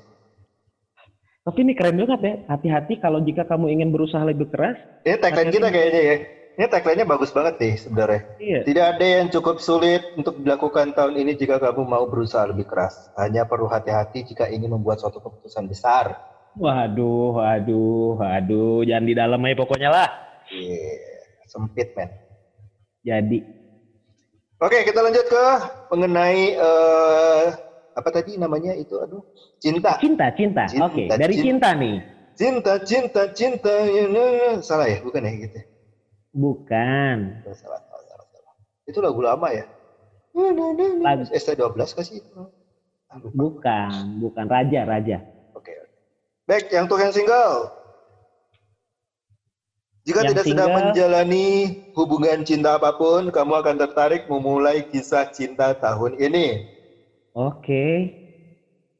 Tapi 1.42 1.58
ini 1.66 1.74
keren 1.74 1.98
banget 1.98 2.20
ya. 2.22 2.34
Hati-hati 2.46 3.02
kalau 3.02 3.18
jika 3.26 3.42
kamu 3.50 3.66
ingin 3.74 3.90
berusaha 3.90 4.22
lebih 4.22 4.46
keras. 4.54 4.78
Ini 5.02 5.18
tagline 5.18 5.50
kita 5.50 5.68
kayaknya 5.74 6.02
ya. 6.06 6.16
Ini 6.52 6.68
tagline-nya 6.68 7.08
bagus 7.08 7.34
banget 7.34 7.58
nih 7.58 7.74
sebenarnya. 7.80 8.20
Iya. 8.38 8.60
Tidak 8.62 8.84
ada 8.94 9.06
yang 9.08 9.26
cukup 9.32 9.58
sulit 9.58 10.04
untuk 10.14 10.38
dilakukan 10.38 10.94
tahun 10.94 11.18
ini 11.18 11.34
jika 11.34 11.58
kamu 11.58 11.82
mau 11.82 12.06
berusaha 12.06 12.46
lebih 12.46 12.70
keras. 12.70 13.10
Hanya 13.18 13.48
perlu 13.48 13.66
hati-hati 13.66 14.22
jika 14.22 14.46
ingin 14.52 14.70
membuat 14.70 15.02
suatu 15.02 15.18
keputusan 15.18 15.66
besar. 15.66 16.31
Waduh, 16.52 17.40
waduh, 17.40 18.20
waduh. 18.20 18.84
Jangan 18.84 19.04
di 19.08 19.14
dalam 19.16 19.40
aja 19.40 19.56
pokoknya 19.56 19.88
lah. 19.88 20.08
Iya, 20.52 21.00
sempit 21.48 21.88
men. 21.96 22.12
Jadi. 23.00 23.40
Oke, 24.60 24.84
kita 24.84 25.00
lanjut 25.02 25.26
ke 25.26 25.44
mengenai 25.90 26.54
eh, 26.54 27.44
apa 27.92 28.08
tadi 28.12 28.36
namanya 28.38 28.76
itu 28.76 28.94
aduh 29.00 29.24
cinta. 29.58 29.96
Cinta, 29.98 30.28
cinta. 30.36 30.64
Cinta, 30.68 30.86
Oke, 30.86 31.04
dari 31.08 31.34
cinta. 31.34 31.42
cinta 31.42 31.68
nih. 31.74 31.96
Cinta, 32.32 32.72
cinta, 32.84 33.22
cinta. 33.32 33.74
ya, 33.88 34.04
ya, 34.06 34.24
ya. 34.28 34.50
Salah 34.60 34.86
ya, 34.86 35.00
bukan 35.00 35.24
ya 35.24 35.32
gitu. 35.48 35.58
Bukan. 36.32 37.16
Salah, 37.44 37.80
salah, 37.80 37.80
salah, 38.06 38.26
salah. 38.28 38.54
Itu 38.86 38.98
lagu 39.00 39.20
lama 39.24 39.48
ya? 39.52 39.64
Lagu- 41.00 41.28
ST12 41.28 41.92
kasih 41.92 42.24
itu. 42.24 42.40
Bukan, 43.36 44.16
bukan 44.20 44.46
raja, 44.48 44.88
raja. 44.88 45.20
Baik, 46.42 46.74
yang 46.74 46.90
untuk 46.90 46.98
yang 46.98 47.14
single. 47.14 47.70
Jika 50.02 50.26
Yang 50.26 50.30
tidak 50.34 50.44
sedang 50.50 50.70
menjalani 50.74 51.46
hubungan 51.94 52.42
cinta 52.42 52.74
apa 52.74 52.90
pun, 52.90 53.30
kamu 53.30 53.52
akan 53.62 53.76
tertarik 53.78 54.26
memulai 54.26 54.82
kisah 54.82 55.30
cinta 55.30 55.70
tahun 55.78 56.18
ini. 56.18 56.66
Oke. 57.38 58.10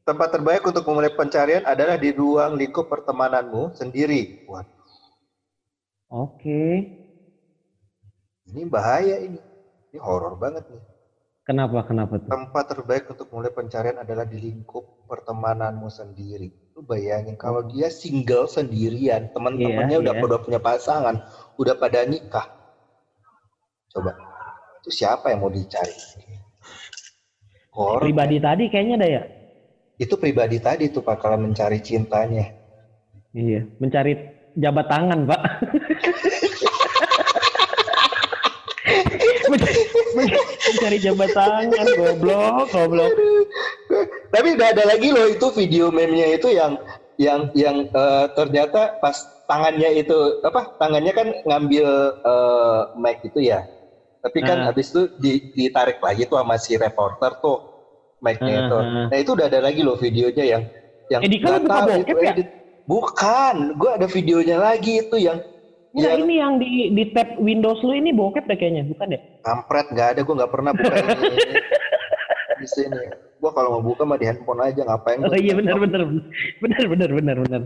Tempat 0.06 0.28
terbaik 0.38 0.62
untuk 0.62 0.86
memulai 0.86 1.10
pencarian 1.10 1.66
adalah 1.66 1.98
di 1.98 2.14
ruang 2.14 2.54
lingkup 2.54 2.86
pertemananmu 2.86 3.74
sendiri. 3.74 4.30
Oke. 6.06 6.86
ini 8.52 8.62
bahaya 8.68 9.18
ini. 9.18 9.38
Ini 9.90 9.98
horor 9.98 10.38
banget 10.38 10.62
nih. 10.70 10.91
Kenapa, 11.42 11.82
kenapa 11.82 12.22
tuh? 12.22 12.30
Tempat 12.30 12.64
terbaik 12.70 13.10
untuk 13.10 13.26
mulai 13.34 13.50
pencarian 13.50 13.98
adalah 13.98 14.22
di 14.22 14.38
lingkup 14.38 15.10
pertemananmu 15.10 15.90
sendiri. 15.90 16.54
Lu 16.78 16.86
bayangin 16.86 17.34
kalau 17.34 17.66
dia 17.66 17.90
single 17.90 18.46
sendirian, 18.46 19.26
teman-temannya 19.34 19.98
Iya, 19.98 20.02
udah 20.06 20.14
iya. 20.14 20.22
pada 20.22 20.36
punya 20.38 20.60
pasangan, 20.62 21.14
udah 21.58 21.74
pada 21.74 22.06
nikah. 22.06 22.46
Coba, 23.90 24.14
itu 24.80 24.90
siapa 24.94 25.34
yang 25.34 25.42
mau 25.42 25.50
dicari? 25.50 25.90
Horor. 27.74 28.06
Pribadi 28.06 28.38
tadi 28.38 28.64
kayaknya 28.70 28.94
ada 29.02 29.08
ya? 29.10 29.22
Itu 29.98 30.14
pribadi 30.22 30.62
tadi 30.62 30.94
tuh 30.94 31.02
bakalan 31.02 31.50
mencari 31.50 31.82
cintanya. 31.82 32.54
Iya. 33.34 33.66
Mencari 33.82 34.14
jabat 34.54 34.86
tangan, 34.86 35.26
Pak. 35.26 35.40
Mencari 40.72 40.98
jabat 40.98 41.30
tangan, 41.30 41.86
goblok, 41.92 42.66
goblok. 42.68 43.12
Tapi 44.32 44.48
udah 44.56 44.68
ada 44.72 44.84
lagi 44.88 45.08
loh 45.12 45.28
itu 45.28 45.46
video 45.52 45.92
meme-nya 45.92 46.32
itu 46.32 46.48
yang 46.48 46.80
yang 47.20 47.52
yang 47.52 47.84
eh, 47.86 48.26
ternyata 48.32 48.96
pas 48.98 49.14
tangannya 49.44 50.00
itu 50.00 50.16
apa 50.40 50.72
tangannya 50.76 51.12
kan 51.12 51.28
ngambil 51.44 51.86
eh, 52.16 52.80
mic 52.96 53.20
itu 53.22 53.40
ya. 53.44 53.60
Tapi 54.22 54.38
kan 54.40 54.62
Ah. 54.62 54.70
habis 54.70 54.88
itu 54.88 55.10
di- 55.18 55.42
ditarik 55.52 55.98
lagi 55.98 56.24
tuh 56.24 56.38
sama 56.38 56.54
si 56.54 56.78
reporter 56.78 57.36
tuh 57.36 57.58
mic-nya 58.22 58.54
Ah, 58.54 58.62
itu. 58.64 58.78
ah. 58.78 59.06
Nah, 59.10 59.18
itu 59.18 59.30
udah 59.34 59.46
ada 59.50 59.60
lagi 59.60 59.82
loh 59.82 59.98
videonya 59.98 60.44
yang 60.46 60.62
yang 61.10 61.20
Eh, 61.20 61.28
lu 61.28 61.36
nggak 61.36 61.60
buka 61.60 61.80
bokep 61.90 62.16
ya? 62.16 62.32
edit. 62.32 62.48
Bukan, 62.82 63.56
gua 63.76 63.90
ada 63.94 64.06
videonya 64.06 64.56
lagi 64.58 65.02
itu 65.02 65.16
yang 65.18 65.38
Enggak, 65.92 66.08
yang 66.08 66.20
ini 66.24 66.34
yang 66.40 66.52
di 66.56 66.70
di 66.96 67.04
tab 67.12 67.36
Windows 67.36 67.84
lu 67.84 67.92
ini 67.92 68.16
bokep 68.16 68.48
deh 68.48 68.56
kayaknya, 68.56 68.88
bukan 68.88 69.12
ya? 69.12 69.20
kampret 69.44 69.86
nggak 69.92 70.08
ada 70.16 70.20
gua 70.24 70.34
nggak 70.40 70.52
pernah 70.52 70.72
buka 70.72 70.94
ini. 70.96 71.12
Di 72.62 72.68
sini. 72.70 73.02
Gua 73.42 73.50
kalau 73.50 73.74
mau 73.74 73.82
buka 73.82 74.06
mah 74.06 74.14
di 74.14 74.30
handphone 74.30 74.62
aja 74.62 74.86
ngapain 74.86 75.18
Oh 75.18 75.34
iya 75.34 75.50
benar 75.58 75.82
benar 75.82 76.06
benar 76.62 76.84
benar 76.86 77.10
benar 77.10 77.36
benar. 77.42 77.62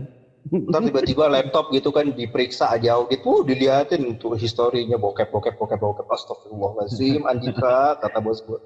Ntar 0.47 0.81
tiba-tiba 0.89 1.29
laptop 1.29 1.69
gitu 1.69 1.93
kan 1.93 2.09
diperiksa 2.15 2.71
aja 2.71 2.97
gitu, 3.11 3.29
uh, 3.29 3.39
diliatin 3.45 4.15
tuh 4.17 4.33
historinya 4.33 4.97
bokep 4.97 5.29
bokep 5.29 5.53
bokep 5.53 5.77
bokep. 5.77 6.07
Astagfirullahaladzim 6.07 7.29
Andika 7.29 7.99
kata 8.01 8.19
bos 8.23 8.41
gue 8.41 8.59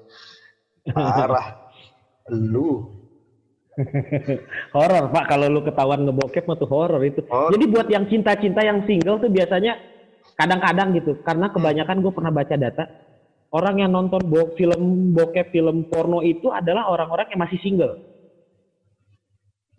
parah. 0.94 1.58
Lu 2.32 3.01
horor 4.76 5.08
pak 5.08 5.24
kalau 5.32 5.48
lu 5.48 5.64
ketahuan 5.64 6.04
ngebokep 6.04 6.44
mah 6.44 6.56
tuh 6.60 6.68
horor 6.68 7.00
itu. 7.04 7.24
Horor. 7.24 7.50
Jadi 7.56 7.64
buat 7.72 7.88
yang 7.88 8.04
cinta-cinta 8.08 8.60
yang 8.60 8.84
single 8.84 9.16
tuh 9.16 9.32
biasanya 9.32 9.80
kadang-kadang 10.36 10.96
gitu 10.96 11.12
karena 11.24 11.48
kebanyakan 11.52 12.04
gue 12.04 12.12
pernah 12.12 12.32
baca 12.32 12.56
data 12.56 12.84
orang 13.52 13.84
yang 13.84 13.90
nonton 13.92 14.20
bo 14.24 14.56
film 14.56 15.12
bokep 15.12 15.52
film 15.52 15.84
porno 15.86 16.24
itu 16.24 16.48
adalah 16.48 16.88
orang-orang 16.88 17.28
yang 17.32 17.40
masih 17.44 17.60
single. 17.60 17.94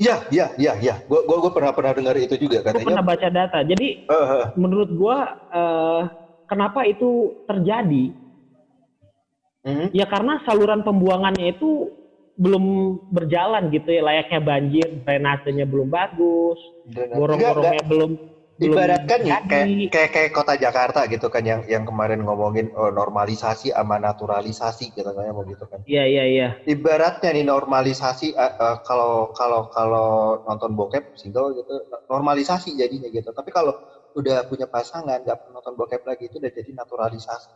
ya 0.02 0.26
ya 0.34 0.50
ya 0.58 0.74
ya 0.82 0.98
gue 1.06 1.20
gue 1.22 1.38
gue 1.38 1.52
pernah 1.54 1.70
pernah 1.70 1.94
dengar 1.94 2.18
itu 2.18 2.34
juga 2.38 2.66
Gue 2.66 2.82
pernah 2.82 3.06
katanya 3.06 3.06
baca 3.06 3.28
data. 3.30 3.60
Jadi 3.62 3.88
Eh, 4.10 4.28
eh, 4.42 4.46
menurut 4.58 4.90
gua 4.98 5.18
eh, 5.54 6.02
kenapa 6.50 6.82
itu 6.90 7.34
terjadi? 7.46 8.06
mhm. 9.64 9.88
Ya 9.94 10.06
karena 10.10 10.42
saluran 10.44 10.82
pembuangannya 10.82 11.54
itu 11.56 11.94
belum 12.34 12.64
berjalan 13.14 13.70
gitu 13.70 13.90
ya 13.94 14.02
layaknya 14.02 14.42
banjir, 14.42 14.88
drainasenya 15.06 15.66
belum 15.70 15.90
bagus, 15.94 16.60
gorong-gorongnya 16.90 17.84
belum 17.86 18.12
ibaratkan 18.62 19.20
jadi. 19.26 19.42
kayak, 19.50 19.68
kayak 19.90 20.10
kayak 20.14 20.32
kota 20.32 20.54
Jakarta 20.54 21.10
gitu 21.10 21.28
kan 21.34 21.42
yang 21.42 21.66
yang 21.66 21.84
kemarin 21.84 22.22
ngomongin 22.22 22.70
oh, 22.78 22.94
normalisasi 22.94 23.74
sama 23.74 23.98
naturalisasi 23.98 24.94
gitu 24.94 25.10
kan 25.10 25.26
mau 25.34 25.42
gitu 25.42 25.66
kan 25.66 25.82
Iya 25.90 26.04
iya 26.06 26.24
iya. 26.30 26.48
ibaratnya 26.70 27.34
nih 27.34 27.46
normalisasi 27.50 28.38
eh, 28.38 28.54
eh, 28.54 28.78
kalau 28.86 29.34
kalau 29.34 29.68
kalau 29.74 30.38
nonton 30.46 30.78
bokep 30.78 31.18
single 31.18 31.58
gitu 31.58 31.82
normalisasi 32.06 32.78
jadinya 32.78 33.10
gitu 33.10 33.34
tapi 33.34 33.50
kalau 33.50 33.74
udah 34.14 34.46
punya 34.46 34.70
pasangan 34.70 35.26
nggak 35.26 35.50
nonton 35.50 35.74
bokep 35.74 36.06
lagi 36.06 36.30
itu 36.30 36.38
udah 36.38 36.54
jadi 36.54 36.72
naturalisasi 36.78 37.50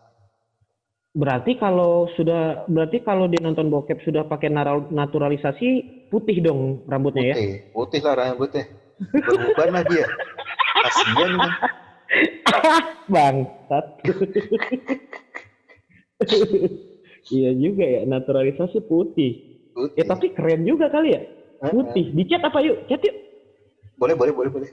Berarti 1.17 1.57
kalau 1.57 2.05
sudah 2.13 2.69
berarti 2.69 3.01
kalau 3.01 3.25
dia 3.25 3.41
nonton 3.41 3.73
bokep 3.73 4.05
sudah 4.05 4.29
pakai 4.29 4.53
naturalisasi 4.93 5.69
putih 6.13 6.45
dong 6.45 6.85
rambutnya 6.85 7.33
ya. 7.33 7.33
putih 7.33 7.53
putih 7.73 7.99
lah 8.05 8.15
rambutnya 8.15 8.63
beruban 9.25 9.69
lagi 9.73 9.95
ya 9.97 10.07
kasian 10.85 11.33
kan 11.41 11.51
Bangsat. 13.11 13.85
iya 17.35 17.51
juga 17.55 17.83
ya 17.83 18.01
naturalisasi 18.07 18.79
putih. 18.87 19.59
putih 19.75 19.97
Ya 19.99 20.03
tapi 20.07 20.31
keren 20.31 20.63
juga 20.63 20.87
kali 20.87 21.17
ya. 21.17 21.21
Putih. 21.59 22.15
Dicat 22.15 22.45
apa 22.45 22.63
yuk? 22.63 22.87
Cat 22.87 23.03
yuk. 23.03 23.15
boleh 23.97 24.13
boleh 24.13 24.29
boleh 24.29 24.51
boleh 24.53 24.69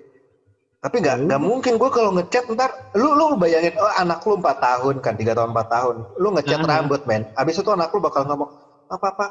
tapi 0.84 1.00
nggak 1.00 1.16
Ya 1.16 1.24
nggak 1.24 1.40
udah. 1.40 1.48
mungkin 1.48 1.72
gue 1.74 1.90
kalau 1.90 2.10
ngechat 2.12 2.44
ntar 2.50 2.68
lu 2.92 3.08
lu 3.10 3.34
bayangin 3.34 3.72
oh 3.74 3.92
anak 3.96 4.20
lu 4.20 4.36
empat 4.36 4.60
tahun 4.60 5.00
kan 5.00 5.16
tiga 5.16 5.32
tahun 5.32 5.50
empat 5.50 5.68
tahun 5.70 5.96
lu 6.14 6.28
ngecat 6.30 6.60
Ah. 6.60 6.68
rambut 6.70 7.00
men 7.04 7.24
habis 7.32 7.56
itu 7.56 7.70
anak 7.70 7.88
lu 7.88 7.98
bakal 7.98 8.22
ngomong 8.22 8.52
apa 8.86 9.06
apa 9.08 9.26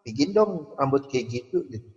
bikin 0.00 0.30
dong 0.30 0.70
rambut 0.74 1.02
kayak 1.04 1.26
gitu 1.28 1.66
gitu 1.66 1.88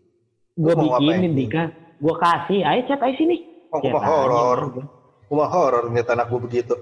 Gue 0.58 0.76
mau 0.76 1.00
bikinin? 1.00 1.32
Dika. 1.32 1.72
Gue 1.96 2.16
kasih. 2.20 2.68
Ayo 2.68 2.84
cat 2.84 3.00
ayo 3.00 3.16
sini. 3.16 3.48
oh 3.70 3.80
Cat 3.80 3.94
mah 3.94 4.02
aja, 4.02 4.10
horor 4.12 4.58
udah. 4.68 4.86
Gua 5.24 5.36
mah 5.38 5.50
horor 5.50 5.84
ngeliat 5.88 6.10
anak 6.10 6.28
gue 6.28 6.40
begitu 6.42 6.76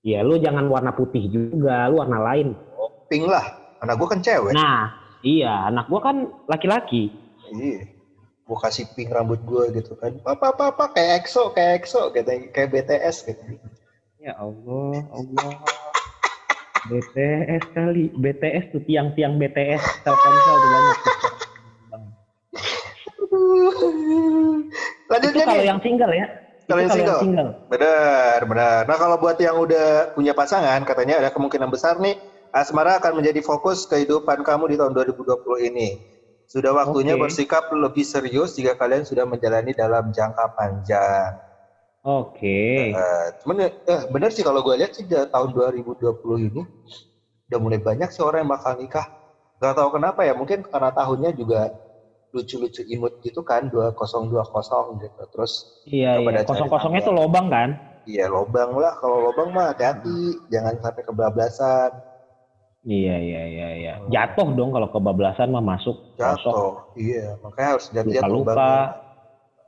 Ya 0.00 0.22
lu 0.22 0.38
jangan 0.38 0.64
warna 0.64 0.92
putih 0.92 1.26
juga. 1.26 1.88
Lu 1.88 1.98
warna 1.98 2.22
lain. 2.22 2.54
pink 3.08 3.26
lah 3.26 3.42
anak 3.80 3.96
gue 3.96 4.06
kan 4.06 4.20
cewek 4.20 4.52
Nah, 4.52 4.86
iya. 5.20 5.66
Anak 5.66 5.88
gua 5.88 5.98
kan 6.00 6.16
laki-laki. 6.46 7.10
iya 7.50 7.82
gue 8.50 8.58
kasih 8.58 8.90
pink 8.98 9.14
rambut 9.14 9.38
gue 9.46 9.78
gitu 9.78 9.94
kan 9.94 10.10
apa 10.26 10.50
apa 10.50 10.74
apa 10.74 10.84
kayak 10.90 11.22
EXO 11.22 11.54
kayak 11.54 11.86
EXO 11.86 12.10
gitu 12.10 12.30
kayak 12.50 12.68
BTS 12.74 13.30
gitu 13.30 13.42
Ya 14.20 14.36
Allah, 14.36 15.00
Allah. 15.16 15.64
BTS 16.92 17.72
kali, 17.72 18.12
BTS 18.20 18.68
tuh 18.68 18.84
tiang-tiang 18.84 19.40
BTS 19.40 19.80
Telkomsel 20.04 20.56
tuh 20.60 20.68
banyak. 20.68 20.98
lanjut 25.08 25.30
Itu 25.32 25.40
kalau 25.40 25.64
yang 25.64 25.80
single 25.80 26.12
ya. 26.12 26.28
Kalau 26.68 26.80
yang 26.84 26.92
single. 26.92 27.16
single. 27.16 27.50
Benar, 27.72 28.44
benar. 28.44 28.84
Nah, 28.84 28.96
kalau 29.00 29.16
buat 29.16 29.40
yang 29.40 29.56
udah 29.56 30.12
punya 30.12 30.36
pasangan, 30.36 30.84
katanya 30.84 31.24
ada 31.24 31.32
kemungkinan 31.32 31.72
besar 31.72 31.96
nih 31.96 32.20
asmara 32.52 33.00
akan 33.00 33.24
menjadi 33.24 33.40
fokus 33.40 33.88
kehidupan 33.88 34.44
kamu 34.44 34.68
di 34.68 34.76
tahun 34.76 34.92
2020 35.00 35.64
ini. 35.72 35.96
Sudah 36.50 36.72
waktunya 36.74 37.14
Oke. 37.14 37.22
bersikap 37.30 37.62
lebih 37.70 38.02
serius 38.02 38.58
jika 38.58 38.74
kalian 38.74 39.06
sudah 39.06 39.22
menjalani 39.22 39.70
dalam 39.70 40.10
jangka 40.10 40.50
panjang. 40.58 41.30
Oke. 42.02 42.90
Eh, 42.90 43.26
cuman 43.44 43.56
eh, 43.70 44.02
bener 44.10 44.30
sih 44.34 44.42
kalau 44.42 44.60
gue 44.66 44.74
lihat 44.82 44.90
sih 44.96 45.06
tahun 45.06 45.48
2020 45.54 46.36
ini 46.50 46.62
udah 47.50 47.58
mulai 47.62 47.78
banyak 47.78 48.08
sih 48.10 48.22
orang 48.26 48.42
yang 48.46 48.50
bakal 48.56 48.72
nikah. 48.74 49.06
Gak 49.62 49.74
tahu 49.78 49.88
kenapa 50.00 50.20
ya, 50.26 50.32
mungkin 50.34 50.64
karena 50.66 50.90
tahunnya 50.90 51.30
juga 51.38 51.70
lucu-lucu 52.34 52.82
imut 52.86 53.12
gitu 53.22 53.40
kan, 53.46 53.62
2020 53.70 54.98
gitu. 54.98 55.22
Terus 55.30 55.52
Iya, 55.86 56.18
iya. 56.18 56.40
Kosong-kosongnya 56.48 57.00
tanggal. 57.02 57.08
tuh 57.10 57.14
lobang 57.20 57.46
kan? 57.54 57.70
iya 58.08 58.26
lobang 58.26 58.70
lah, 58.80 58.92
kalau 58.98 59.18
lobang 59.30 59.48
mah 59.54 59.70
hati-hati, 59.70 60.40
jangan 60.50 60.74
sampai 60.82 61.02
kebablasan, 61.06 61.90
Iya, 62.80 63.16
iya, 63.20 63.42
iya, 63.44 63.68
iya. 63.76 63.92
Jatuh 64.08 64.56
dong 64.56 64.72
kalau 64.72 64.88
kebablasan 64.88 65.52
mah 65.52 65.60
masuk. 65.60 66.00
Jatuh. 66.16 66.80
Iya, 66.96 67.36
makanya 67.44 67.76
harus 67.76 67.86
lihat-lihat 67.92 68.24
Luka-luka. 68.24 68.52
lubangnya 68.56 68.84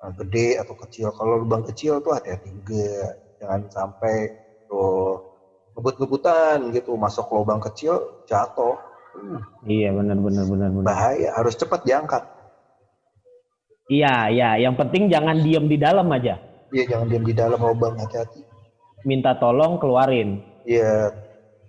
eh, 0.00 0.12
gede 0.16 0.49
atau 0.64 0.75
kecil. 0.81 1.07
Kalau 1.12 1.35
lubang 1.45 1.62
kecil 1.69 2.00
tuh 2.00 2.16
hati-hati 2.16 2.49
juga, 2.49 3.12
jangan 3.37 3.61
sampai 3.69 4.33
tuh 4.64 5.21
ngebut-ngebutan 5.76 6.73
gitu, 6.73 6.97
masuk 6.97 7.28
lubang 7.37 7.61
kecil 7.61 8.00
jatuh. 8.25 8.81
Uh, 9.12 9.37
Iya, 9.69 9.92
benar, 9.92 10.16
benar, 10.16 10.45
benar, 10.49 10.69
benar. 10.73 10.87
bahaya, 10.88 11.28
harus 11.37 11.52
cepat 11.52 11.85
diangkat. 11.85 12.25
Iya, 13.92 14.33
iya. 14.33 14.50
Yang 14.57 14.75
penting 14.81 15.12
jangan 15.12 15.37
diem 15.45 15.69
di 15.69 15.76
dalam 15.76 16.09
aja. 16.09 16.40
Iya, 16.73 16.97
jangan 16.97 17.07
diam 17.12 17.25
di 17.28 17.35
dalam 17.37 17.61
lubang, 17.61 17.92
hati-hati. 18.00 18.40
Minta 19.04 19.37
tolong 19.37 19.76
keluarin. 19.76 20.40
Iya, 20.64 21.12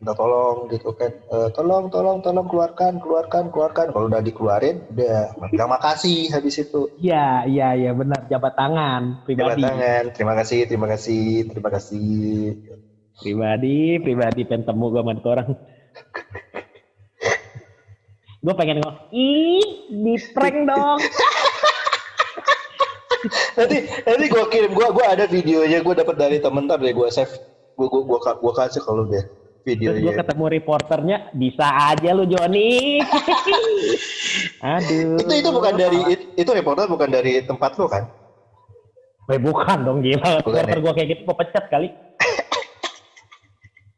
minta 0.03 0.19
tolong 0.19 0.67
gitu 0.67 0.91
kan. 0.91 1.15
Eh, 1.15 1.47
tolong, 1.55 1.87
tolong, 1.87 2.19
tolong 2.19 2.43
keluarkan, 2.51 2.99
keluarkan, 2.99 3.47
keluarkan. 3.55 3.95
Kalau 3.95 4.11
udah 4.11 4.19
dikeluarin, 4.19 4.83
udah 4.91 5.31
bilang 5.47 5.71
makasih 5.71 6.27
habis 6.27 6.59
itu. 6.59 6.91
Iya, 6.99 7.47
iya, 7.47 7.71
iya 7.71 7.95
benar. 7.95 8.27
Jabat 8.27 8.51
tangan 8.59 9.23
Jabat 9.23 9.25
pribadi. 9.55 9.63
tangan, 9.63 10.03
terima 10.11 10.35
kasih, 10.35 10.67
terima 10.67 10.91
kasih, 10.91 11.47
terima 11.47 11.69
kasih. 11.71 12.59
Pribadi, 13.15 14.03
pribadi 14.03 14.43
pengen 14.43 14.67
temu 14.67 14.91
gue 14.91 14.99
sama 14.99 15.15
orang. 15.23 15.47
gue 18.43 18.53
pengen 18.59 18.83
ngomong, 18.83 19.07
ih, 19.15 19.87
di 19.87 20.19
prank 20.35 20.67
dong. 20.67 20.99
Nanti, 23.55 23.87
nanti 24.03 24.25
gue 24.27 24.43
kirim, 24.51 24.75
gue 24.75 24.87
gua 24.91 25.15
ada 25.15 25.23
videonya, 25.31 25.79
gue 25.79 25.95
dapat 25.95 26.19
dari 26.19 26.43
temen 26.43 26.67
ntar 26.67 26.83
deh, 26.83 26.91
gue 26.91 27.07
save, 27.07 27.31
gue 27.79 27.87
gua, 27.87 28.19
gua 28.19 28.51
kasih 28.51 28.83
kalau 28.83 29.07
deh 29.07 29.23
Terus 29.63 29.79
gue 29.79 29.95
videonya. 29.95 30.19
ketemu 30.19 30.45
reporternya, 30.51 31.17
bisa 31.31 31.67
aja 31.87 32.09
lu 32.11 32.27
Joni. 32.27 32.99
Aduh. 34.75 35.15
Itu 35.17 35.33
itu 35.33 35.49
bukan 35.49 35.73
dari 35.73 35.99
it- 36.05 36.29
itu 36.35 36.49
reporter 36.51 36.85
bukan 36.85 37.07
dari 37.07 37.39
tempat 37.41 37.71
lo 37.75 37.87
kan? 37.87 38.03
Eh, 39.31 39.39
bukan 39.39 39.77
dong 39.81 39.99
gila. 40.03 40.43
Bukan 40.43 40.67
Reporter 40.67 40.67
ya? 40.67 40.83
gue 40.83 40.93
kayak 40.93 41.07
gitu 41.09 41.21
gue 41.23 41.35
pecat 41.39 41.65
kali. 41.71 41.87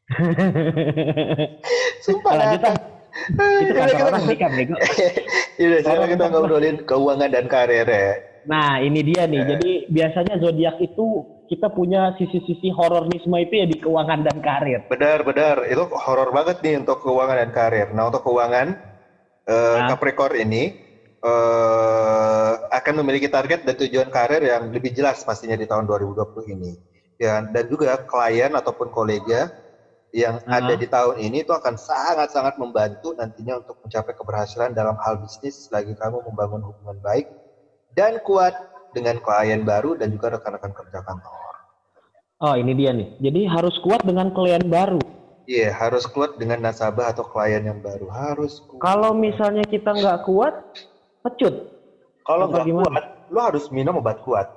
Sumpah. 2.05 2.31
Lanjut. 2.31 2.61
Itu 2.61 3.73
kita- 3.73 4.05
orang 4.05 4.23
nikah 4.29 4.49
bego. 4.53 4.75
Yaudah, 5.57 5.79
sekarang 5.81 6.09
kita 6.13 6.25
ngobrolin 6.29 6.77
keuangan 6.85 7.29
dan 7.31 7.45
karir 7.47 7.87
ya. 7.87 8.13
Nah 8.45 8.77
ini 8.77 9.01
dia 9.01 9.25
Eh. 9.25 9.27
nih. 9.27 9.41
Jadi 9.49 9.71
biasanya 9.89 10.37
zodiak 10.37 10.77
itu 10.77 11.25
kita 11.49 11.69
punya 11.71 12.13
sisi-sisi 12.17 12.73
hororisme 12.73 13.37
itu 13.41 13.53
ya 13.61 13.65
di 13.69 13.77
keuangan 13.77 14.25
dan 14.25 14.37
karir. 14.41 14.81
Benar, 14.89 15.21
benar. 15.21 15.65
Itu 15.69 15.89
horor 15.93 16.29
banget 16.33 16.61
nih 16.65 16.81
untuk 16.81 17.01
keuangan 17.05 17.37
dan 17.41 17.51
karir. 17.53 17.87
Nah, 17.93 18.09
untuk 18.09 18.25
keuangan, 18.25 18.67
eh, 19.45 19.77
Nah. 19.81 19.87
Capricorn 19.89 20.35
ini 20.41 20.63
eh, 21.25 22.53
akan 22.69 23.01
memiliki 23.01 23.25
target 23.25 23.65
dan 23.65 23.73
tujuan 23.81 24.13
karir 24.13 24.45
yang 24.45 24.69
lebih 24.69 24.93
jelas 24.93 25.25
pastinya 25.25 25.57
di 25.57 25.65
tahun 25.65 25.89
2020 25.89 26.45
ini. 26.53 26.77
Ya, 27.17 27.41
dan 27.41 27.65
juga 27.65 27.97
klien 28.05 28.53
ataupun 28.53 28.93
kolega 28.93 29.49
yang 30.13 30.37
Nah. 30.45 30.61
ada 30.61 30.77
di 30.77 30.85
tahun 30.85 31.17
ini 31.17 31.41
itu 31.41 31.49
akan 31.49 31.75
sangat-sangat 31.75 32.61
membantu 32.61 33.17
nantinya 33.17 33.57
untuk 33.57 33.81
mencapai 33.81 34.13
keberhasilan 34.13 34.71
dalam 34.77 34.95
hal 35.01 35.17
bisnis 35.17 35.65
selagi 35.65 35.97
kamu 35.97 36.23
membangun 36.29 36.61
hubungan 36.61 37.01
baik 37.01 37.27
dan 37.97 38.21
kuat 38.21 38.53
dengan 38.95 39.19
klien 39.19 39.67
baru 39.67 39.99
dan 39.99 40.15
juga 40.15 40.39
rekan-rekan 40.39 40.71
kerja 40.71 41.03
kantor. 41.03 41.53
Oh 42.39 42.55
ini 42.55 42.71
dia 42.71 42.95
nih. 42.95 43.19
Jadi 43.19 43.41
harus 43.51 43.75
kuat 43.83 44.07
dengan 44.07 44.31
klien 44.31 44.63
baru. 44.63 45.03
Iya, 45.45 45.69
harus 45.77 46.09
kuat 46.09 46.41
dengan 46.41 46.65
nasabah 46.65 47.13
atau 47.13 47.27
klien 47.27 47.61
yang 47.61 47.83
baru. 47.83 48.09
Harus 48.09 48.63
kuat. 48.65 48.81
Kalau 48.81 49.11
misalnya 49.13 49.67
kita 49.67 49.93
nggak 49.93 50.25
kuat, 50.25 50.55
pecut. 51.21 51.75
Kalau 52.25 52.49
nggak 52.49 52.65
kuat, 52.65 53.05
lo 53.29 53.39
harus 53.43 53.69
minum 53.69 54.01
obat 54.01 54.23
kuat. 54.25 54.49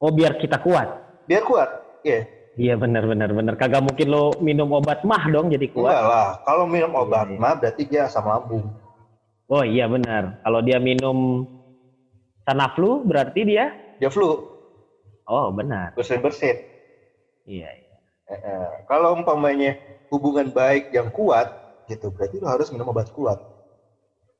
Oh 0.00 0.08
biar 0.08 0.40
kita 0.40 0.62
kuat. 0.64 0.88
Biar 1.28 1.44
kuat. 1.44 1.68
Iya. 2.00 2.24
Iya 2.54 2.74
benar 2.78 3.04
benar 3.04 3.34
benar. 3.34 3.54
Kagak 3.58 3.82
mungkin 3.82 4.08
lo 4.14 4.30
minum 4.38 4.70
obat 4.72 5.02
mah 5.02 5.26
dong 5.28 5.50
jadi 5.50 5.68
kuat. 5.74 5.90
Enggak 5.90 6.04
lah. 6.06 6.28
Kalau 6.46 6.64
minum 6.70 6.92
obat 6.94 7.26
Iya, 7.28 7.34
iya. 7.34 7.42
mah 7.42 7.54
berarti 7.58 7.82
dia 7.84 8.00
asam 8.06 8.24
lambung. 8.24 8.66
Oh 9.50 9.64
iya 9.66 9.84
benar. 9.90 10.40
Kalau 10.40 10.60
dia 10.64 10.78
minum 10.80 11.44
Sanaflu 12.44 13.08
berarti 13.08 13.40
dia 13.48 13.72
Dia 13.96 14.12
flu, 14.12 14.54
Oh 15.24 15.48
benar. 15.54 15.96
bersin-bersin. 15.96 16.60
Iya. 17.48 17.70
iya. 17.72 17.96
Eh, 18.28 18.36
eh. 18.36 18.68
Kalau 18.84 19.16
umpamanya 19.16 19.76
hubungan 20.12 20.52
baik 20.52 20.92
yang 20.92 21.08
kuat, 21.08 21.48
gitu 21.88 22.12
berarti 22.12 22.36
lo 22.40 22.48
harus 22.52 22.68
minum 22.68 22.92
obat 22.92 23.08
kuat. 23.16 23.40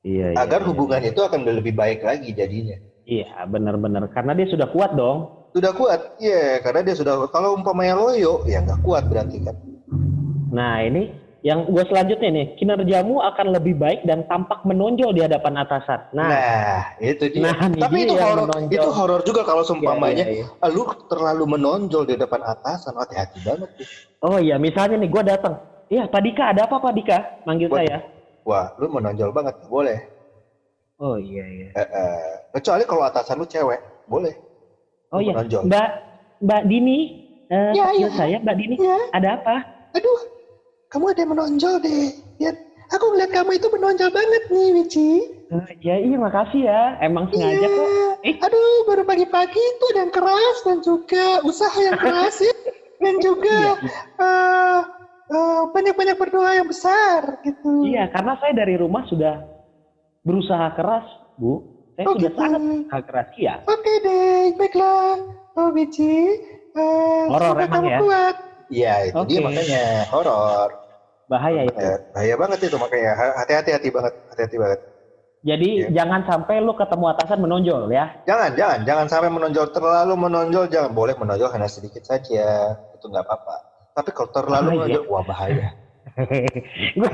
Iya. 0.05 0.37
iya, 0.37 0.41
Agar 0.41 0.61
iya. 0.61 0.69
hubungan 0.69 1.01
itu 1.01 1.21
akan 1.25 1.49
lebih 1.49 1.73
baik 1.73 2.05
lagi 2.05 2.37
jadinya. 2.37 2.77
Iya 3.09 3.49
benar-benar. 3.49 4.09
Karena 4.13 4.37
dia 4.37 4.49
sudah 4.49 4.69
kuat 4.69 4.93
dong. 4.93 5.49
Sudah 5.57 5.73
kuat, 5.73 6.19
iya. 6.21 6.61
karena 6.61 6.85
dia 6.85 6.97
sudah. 6.99 7.25
Kalau 7.33 7.57
umpamanya 7.57 7.97
loyo, 7.97 8.45
ya 8.45 8.61
nggak 8.61 8.85
kuat 8.85 9.09
berarti 9.09 9.39
kan. 9.41 9.57
Nah 10.53 10.85
ini 10.85 11.24
yang 11.45 11.69
gue 11.69 11.85
selanjutnya 11.85 12.31
nih 12.33 12.47
kinerjamu 12.57 13.21
akan 13.21 13.53
lebih 13.53 13.77
baik 13.77 14.01
dan 14.09 14.25
tampak 14.25 14.65
menonjol 14.65 15.13
di 15.13 15.21
hadapan 15.21 15.61
atasan. 15.61 16.01
Nah, 16.17 16.25
Nah, 16.25 16.81
itu 17.05 17.29
dia. 17.29 17.45
Nah, 17.45 17.69
ini 17.69 17.85
Tapi 17.85 17.97
itu 18.01 18.15
horor, 18.17 18.49
itu 18.65 18.89
horor 18.89 19.21
juga 19.21 19.45
kalau 19.45 19.61
iya, 19.61 19.69
seumpamanya 19.69 20.25
iya, 20.25 20.41
iya. 20.41 20.47
ah, 20.57 20.73
lu 20.73 20.89
terlalu 21.05 21.45
menonjol 21.45 22.09
di 22.09 22.17
depan 22.17 22.41
atasan. 22.41 22.97
Hati-hati 22.97 23.45
banget 23.45 23.69
tuh. 23.77 23.85
Oh 24.25 24.41
iya 24.41 24.57
misalnya 24.57 24.97
nih 24.97 25.13
gue 25.13 25.23
datang. 25.23 25.61
Iya 25.93 26.09
Pak 26.09 26.21
Dika 26.25 26.45
ada 26.49 26.65
apa 26.65 26.81
Pak 26.81 26.93
Dika? 26.97 27.19
Manggil 27.45 27.69
Buat- 27.69 27.85
saya. 27.85 27.97
Wah, 28.45 28.73
lu 28.77 28.89
menonjol 28.89 29.29
banget, 29.31 29.57
boleh. 29.69 30.01
Oh 30.97 31.21
iya 31.21 31.45
iya. 31.45 31.69
Eh, 31.73 31.81
eh, 31.83 32.33
kecuali 32.51 32.85
kalau 32.85 33.05
atasan 33.05 33.37
lu 33.37 33.45
cewek, 33.45 33.81
boleh. 34.05 34.33
Oh 35.09 35.21
Lu 35.21 35.29
iya 35.29 35.33
menonjol. 35.37 35.63
Mbak 35.69 35.89
Mbak 36.41 36.63
Dini. 36.65 36.99
Eh, 37.45 37.73
Ya, 37.77 37.85
panggil 37.85 38.09
ya. 38.09 38.17
saya 38.17 38.37
Mbak 38.41 38.57
Dini. 38.57 38.77
Ya, 38.81 38.97
Ada 39.13 39.29
apa? 39.37 39.57
aduh, 39.93 40.21
kamu 40.95 41.11
ada 41.11 41.21
yang 41.21 41.33
menonjol 41.35 41.75
deh. 41.83 42.07
Lihat, 42.39 42.57
aku 42.89 43.05
ngeliat 43.11 43.31
kamu 43.35 43.51
itu 43.59 43.67
menonjol 43.67 44.11
banget 44.15 44.43
nih, 44.47 44.69
Wici. 44.79 45.11
Eh, 45.45 45.67
ya 45.83 45.99
iya 45.99 46.17
makasih 46.17 46.63
ya. 46.65 46.83
Emang 47.03 47.27
sengaja 47.29 47.67
kok. 47.67 47.87
Eh. 48.23 48.35
Aduh, 48.39 48.87
baru 48.87 49.03
pagi-pagi 49.03 49.59
itu 49.59 49.85
ada 49.91 50.01
yang 50.07 50.15
keras 50.15 50.57
dan 50.63 50.79
juga 50.81 51.43
usaha 51.43 51.75
yang 51.77 51.99
keras 51.99 52.39
ya. 52.41 52.55
Dan 52.95 53.21
juga 53.21 53.75
eh, 54.17 54.81
eh, 55.29 55.61
banyak-banyak 55.69 56.17
berdoa 56.17 56.57
yang 56.57 56.71
besar 56.71 57.37
gitu. 57.43 57.85
Iya 57.85 58.09
karena 58.09 58.39
saya 58.39 58.55
dari 58.55 58.79
rumah 58.79 59.03
sudah 59.11 59.45
berusaha 60.25 60.73
keras 60.73 61.05
Bu. 61.37 61.69
Saya 61.99 62.07
Oh, 62.09 62.15
sudah 62.17 62.31
gitu. 62.33 62.39
sangat 62.39 62.61
berusaha 62.65 63.01
keras 63.05 63.29
ya. 63.37 63.55
Oke 63.67 63.93
deh, 64.01 64.57
baiklah. 64.57 65.21
Oh, 65.59 65.69
Wici. 65.75 66.39
eh, 66.73 67.25
Horor 67.29 67.51
semoga 67.51 67.67
emang 67.67 67.75
kamu 67.77 67.89
ya? 67.91 67.99
kuat. 68.01 68.37
Iya, 68.73 68.95
itu 69.05 69.21
dia 69.29 69.37
Oke. 69.37 69.45
makanya 69.45 69.83
horor. 70.09 70.69
Bahaya 71.25 71.65
itu. 71.65 71.77
Ya, 71.81 71.97
bahaya 72.13 72.35
banget 72.37 72.59
itu 72.69 72.77
makanya 72.77 73.17
Ha- 73.17 73.37
hati-hati 73.41 73.71
hati 73.73 73.89
banget, 73.89 74.13
hati-hati 74.29 74.57
banget. 74.61 74.81
Jadi 75.45 75.69
Iya. 75.85 75.89
jangan 75.93 76.25
sampai 76.25 76.57
lu 76.61 76.73
ketemu 76.73 77.05
atasan 77.13 77.41
menonjol 77.41 77.93
ya. 77.93 78.17
Jangan, 78.25 78.57
jangan, 78.57 78.79
jangan 78.89 79.07
sampai 79.13 79.29
menonjol 79.29 79.69
terlalu 79.73 80.15
menonjol, 80.17 80.65
jangan 80.73 80.93
boleh 80.93 81.13
menonjol 81.17 81.53
hanya 81.53 81.69
sedikit 81.69 82.01
saja, 82.01 82.73
itu 82.97 83.05
nggak 83.05 83.25
apa-apa. 83.25 83.57
Tapi 83.93 84.11
kalau 84.13 84.31
terlalu 84.33 84.69
Bahaya. 84.73 84.81
menonjol, 84.81 85.05
wah 85.09 85.25
bahaya. 85.25 85.69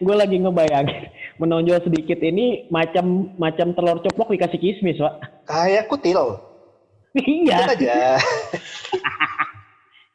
gue 0.00 0.14
lagi 0.20 0.36
ngebayangin 0.40 1.12
menonjol 1.36 1.84
sedikit 1.84 2.16
ini 2.20 2.64
macam 2.68 3.36
macam 3.36 3.76
telur 3.76 4.00
coplok 4.00 4.32
dikasih 4.32 4.60
kismis 4.60 4.96
pak. 4.96 5.14
Kayak 5.44 5.88
kutil, 5.88 6.40
iya. 7.16 7.72
Aja. 7.72 8.16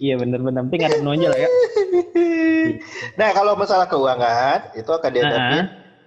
Iya 0.02 0.18
bener-bener 0.18 0.66
penting 0.66 0.82
ada 0.90 0.98
menonjol 0.98 1.34
ya. 1.38 1.48
nah 3.20 3.30
kalau 3.38 3.54
masalah 3.54 3.86
keuangan 3.86 4.66
itu 4.74 4.90
akan 4.90 5.12
dihadapi 5.14 5.58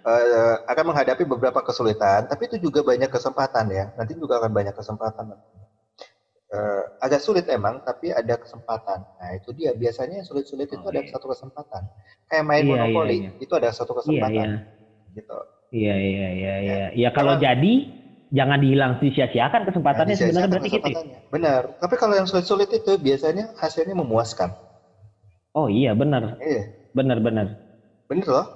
eh, 0.04 0.54
akan 0.66 0.84
menghadapi 0.90 1.22
beberapa 1.22 1.62
kesulitan, 1.62 2.26
tapi 2.26 2.50
itu 2.50 2.58
juga 2.58 2.82
banyak 2.82 3.06
kesempatan 3.06 3.70
ya. 3.70 3.84
Nanti 3.94 4.18
juga 4.18 4.42
akan 4.42 4.50
banyak 4.50 4.74
kesempatan. 4.74 5.38
Eh, 6.54 6.82
agak 7.02 7.22
sulit 7.22 7.46
emang, 7.50 7.78
tapi 7.86 8.10
ada 8.10 8.34
kesempatan. 8.34 8.98
Nah 9.18 9.30
itu 9.38 9.54
dia. 9.54 9.70
Biasanya 9.78 10.22
yang 10.22 10.26
sulit-sulit 10.28 10.66
itu 10.70 10.82
Oh, 10.82 10.90
ada 10.90 11.02
iya. 11.02 11.10
satu 11.14 11.26
kesempatan. 11.30 11.82
Kayak 12.26 12.44
main 12.50 12.62
Iya, 12.66 12.70
monopoli, 12.74 13.16
iya, 13.26 13.30
itu 13.38 13.52
ada 13.54 13.70
satu 13.70 13.94
Iya 13.94 14.02
kesempatan. 14.02 14.46
iya. 14.50 14.58
Gitu. 15.14 15.38
Iya 15.74 15.94
iya 15.98 16.26
iya 16.34 16.54
iya. 16.62 16.76
Ya 16.94 17.10
kalau 17.14 17.34
jadi 17.38 17.74
jangan 18.38 18.58
dihilang 18.64 18.92
sia-siakan 19.00 19.62
kesempatannya 19.68 20.14
Nah, 20.14 20.20
sebenarnya 20.20 20.50
berarti 20.50 20.68
gitu. 20.74 20.88
ya? 20.90 21.20
Benar. 21.34 21.62
Tapi 21.82 21.94
kalau 22.00 22.14
yang 22.18 22.28
sulit-sulit 22.30 22.68
itu 22.78 22.92
biasanya 22.98 23.44
hasilnya 23.62 23.94
memuaskan. 24.02 24.50
Oh 25.58 25.68
iya 25.70 25.90
benar. 26.00 26.22
Iya. 26.42 26.62
Benar 26.96 27.18
benar. 27.26 27.46
Bener 28.10 28.26
loh. 28.28 28.46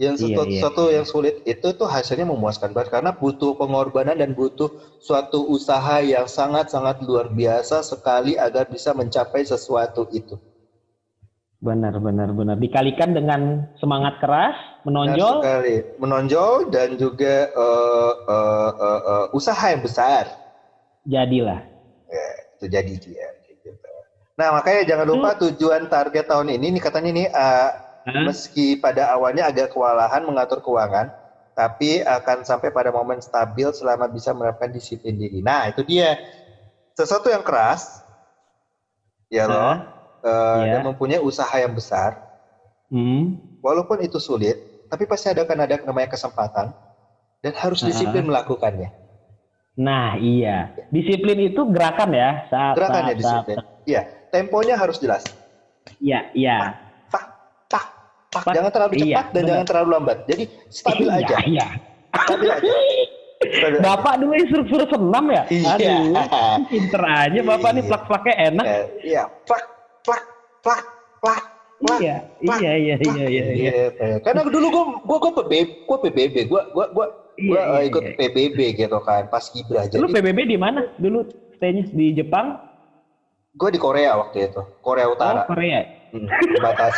Yang 0.00 0.14
Iya, 0.18 0.24
sesuatu, 0.26 0.50
iya, 0.50 0.56
sesuatu 0.58 0.82
iya. 0.88 0.94
yang 0.98 1.06
sulit 1.06 1.34
itu 1.46 1.68
tuh 1.78 1.88
hasilnya 1.94 2.26
memuaskan 2.32 2.70
banget 2.74 2.90
karena 2.96 3.12
butuh 3.14 3.52
pengorbanan 3.60 4.16
dan 4.18 4.30
butuh 4.34 4.70
suatu 4.98 5.38
usaha 5.56 5.96
yang 6.02 6.26
sangat-sangat 6.26 6.96
luar 7.06 7.26
biasa 7.30 7.84
sekali 7.84 8.32
agar 8.46 8.64
bisa 8.74 8.90
mencapai 8.96 9.42
sesuatu 9.46 10.02
itu. 10.10 10.34
Benar 11.62 11.94
benar 12.02 12.34
benar. 12.34 12.58
Dikalikan 12.58 13.14
dengan 13.14 13.70
semangat 13.78 14.18
keras, 14.18 14.58
Benar 14.82 15.14
menonjol. 15.14 15.34
sekali. 15.38 15.76
Menonjol 16.02 16.52
dan 16.74 16.98
juga 16.98 17.46
eh, 17.54 18.12
eh, 18.26 18.70
eh, 18.82 19.00
eh, 19.06 19.26
usaha 19.30 19.64
yang 19.70 19.78
besar. 19.86 20.26
Jadilah. 21.06 21.62
Ya, 22.10 22.26
itu 22.58 22.66
jadi 22.66 22.94
dia. 22.98 23.26
Gitu. 23.46 23.70
Nah 24.34 24.58
makanya 24.58 24.82
jangan 24.90 25.06
lupa 25.06 25.38
tujuan 25.38 25.86
target 25.86 26.26
tahun 26.26 26.50
ini, 26.50 26.74
nih 26.74 26.82
katanya 26.82 27.10
nih 27.14 27.26
eh, 27.30 27.70
Hah? 28.10 28.22
meski 28.26 28.74
pada 28.74 29.14
awalnya 29.14 29.46
agak 29.46 29.70
kewalahan 29.70 30.26
mengatur 30.26 30.58
keuangan, 30.58 31.14
tapi 31.54 32.02
akan 32.02 32.42
sampai 32.42 32.74
pada 32.74 32.90
momen 32.90 33.22
stabil 33.22 33.70
selama 33.70 34.10
bisa 34.10 34.34
menerapkan 34.34 34.74
disiplin 34.74 35.14
diri. 35.14 35.38
Nah, 35.46 35.70
itu 35.70 35.86
dia. 35.86 36.18
Sesuatu 36.98 37.30
yang 37.30 37.46
keras, 37.46 38.02
ya 39.30 39.46
loh, 39.46 39.78
Hah? 39.78 40.01
Eh, 40.22 40.30
Iya. 40.62 40.72
dan 40.72 40.80
mempunyai 40.86 41.18
usaha 41.18 41.50
yang 41.52 41.72
besar, 41.72 42.14
Hmm. 42.88 43.36
walaupun 43.58 44.00
itu 44.00 44.16
sulit, 44.16 44.54
tapi 44.86 45.04
pasti 45.04 45.28
ada 45.28 45.42
akan 45.42 45.58
ada 45.60 45.74
namanya 45.82 46.08
kesempatan 46.08 46.70
dan 47.40 47.52
harus 47.54 47.80
disiplin 47.80 48.22
melakukannya. 48.22 48.92
Nah 49.74 50.14
iya. 50.14 50.70
Disiplin 50.88 51.40
itu 51.42 51.64
gerakan 51.66 52.12
ya. 52.12 52.44
Saat, 52.46 52.74
Gerakannya 52.76 53.14
saat- 53.14 53.18
disiplin. 53.18 53.56
Iya, 53.82 54.02
temponya 54.28 54.74
harus 54.76 54.96
jelas. 54.96 55.24
Iya 55.98 56.28
iya. 56.32 56.76
Tak, 57.08 57.24
tak, 57.66 57.84
tak. 58.28 58.52
Jangan 58.52 58.70
terlalu 58.70 58.92
cepat 58.94 59.06
iya, 59.08 59.20
dan 59.24 59.32
benar. 59.34 59.48
jangan 59.48 59.66
terlalu 59.66 59.88
lambat. 59.90 60.18
Jadi 60.28 60.44
stabil 60.68 61.08
Iya, 61.08 61.18
aja. 61.18 61.36
Iya. 61.42 61.66
Stabil 62.12 62.48
aja. 62.52 62.72
Bapak 63.80 64.22
dulu 64.22 64.32
instruktur 64.38 64.86
senam 64.86 65.24
ya? 65.26 65.42
Iya. 65.50 65.70
Aduh, 65.74 66.62
pinter 66.70 67.02
aja 67.02 67.40
Bapak 67.42 67.70
nih 67.72 67.82
Iya. 67.82 67.88
plak-plaknya 67.90 68.34
enak. 68.46 68.64
Eh, 68.68 68.84
Iya, 69.02 69.22
plak, 69.42 69.62
plak, 70.04 70.22
plak, 70.62 70.82
plak, 71.22 71.42
plak. 71.80 72.00
Iya, 72.02 72.16
iya, 72.38 72.72
iya, 72.78 72.94
iya, 72.98 73.24
iya, 73.26 73.44
iya. 73.54 73.70
Gitu. 73.90 74.06
Karena 74.22 74.46
dulu 74.46 74.66
gua 74.70 74.84
gua 75.02 75.18
gua 75.18 75.32
PBB, 75.42 75.52
gua 75.86 75.98
PBB, 75.98 76.36
gua 76.46 76.62
gua 76.70 76.86
gua 76.94 77.06
Iya, 77.32 77.48
gua 77.48 77.60
iya, 77.64 77.80
eh, 77.80 77.82
ikut 77.88 78.02
iya. 78.04 78.12
PBB 78.20 78.58
gitu 78.76 78.98
kan, 79.00 79.24
pas 79.32 79.44
Gibra. 79.48 79.88
Lu 79.88 80.04
Jadi 80.04 80.12
PBB 80.20 80.38
di 80.44 80.58
mana? 80.60 80.84
Dulu 81.00 81.24
stay-nya 81.56 81.88
di 81.88 82.12
Jepang? 82.12 82.60
gua 83.52 83.68
di 83.68 83.80
Korea 83.80 84.16
waktu 84.16 84.48
itu, 84.48 84.60
Korea 84.80 85.08
Utara. 85.12 85.44
Oh, 85.44 85.52
Korea. 85.52 85.84
Hmm, 86.12 86.28
batas. 86.60 86.92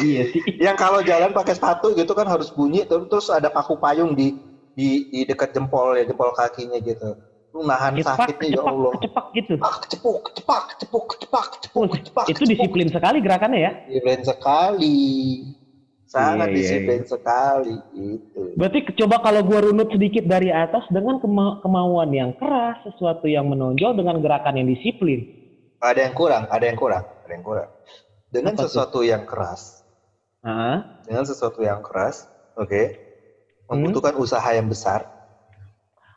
iya 0.00 0.24
sih. 0.28 0.40
Yang 0.56 0.76
kalau 0.80 1.00
jalan 1.04 1.32
pakai 1.36 1.56
sepatu 1.56 1.92
gitu 1.92 2.12
kan 2.16 2.24
harus 2.24 2.48
bunyi 2.52 2.88
terus 2.88 3.04
terus 3.08 3.28
ada 3.28 3.52
paku 3.52 3.76
payung 3.76 4.16
di 4.16 4.32
di 4.72 5.04
di 5.12 5.28
dekat 5.28 5.52
jempol 5.52 5.92
ya, 5.96 6.08
jempol 6.08 6.32
kakinya 6.32 6.80
gitu. 6.80 7.16
Lu 7.50 7.66
nahan 7.66 7.98
Cepak, 7.98 8.14
sakitnya 8.14 8.46
ya 8.46 8.54
cepak, 8.56 8.70
Allah. 8.70 8.92
cepak 9.02 9.26
gitu. 9.34 9.54
Ah, 9.58 9.74
kecepuk, 9.82 10.16
kecepak, 10.22 10.62
kecepuk, 10.70 11.04
kecepak, 11.10 11.44
kecepuk, 11.50 11.82
Oh, 11.82 11.90
kecepak. 11.90 12.24
itu 12.30 12.42
disiplin 12.46 12.86
sekali 12.86 13.18
gerakannya 13.18 13.58
ya. 13.60 13.72
Disiplin 13.90 14.20
sekali. 14.22 14.98
Sangat 16.06 16.50
Iya, 16.50 16.54
iya, 16.54 16.58
disiplin 16.58 17.02
sekali 17.06 17.74
itu. 17.94 18.42
Berarti 18.58 18.78
coba 18.98 19.22
kalau 19.22 19.46
gua 19.46 19.62
runut 19.62 19.90
sedikit 19.90 20.26
dari 20.26 20.50
atas 20.50 20.82
dengan 20.90 21.18
kema- 21.18 21.62
kemauan 21.62 22.10
yang 22.10 22.34
keras, 22.34 22.82
sesuatu 22.82 23.26
yang 23.26 23.46
menonjol 23.46 23.94
dengan 23.94 24.18
gerakan 24.18 24.58
yang 24.58 24.66
disiplin. 24.66 25.22
Ada 25.78 26.06
yang 26.06 26.14
kurang, 26.14 26.50
ada 26.50 26.64
yang 26.66 26.74
kurang, 26.74 27.06
ada 27.06 27.30
yang 27.30 27.46
kurang. 27.46 27.70
Dengan 28.26 28.54
Apa 28.54 28.62
sesuatu 28.64 29.02
yang 29.02 29.22
keras, 29.22 29.82
Ah, 30.40 31.02
dengan 31.02 31.22
sesuatu 31.22 31.62
yang 31.62 31.78
keras, 31.78 32.26
oke, 32.54 32.82
Hmm. 33.68 33.78
membutuhkan 33.78 34.14
usaha 34.16 34.50
yang 34.50 34.66
besar, 34.66 35.06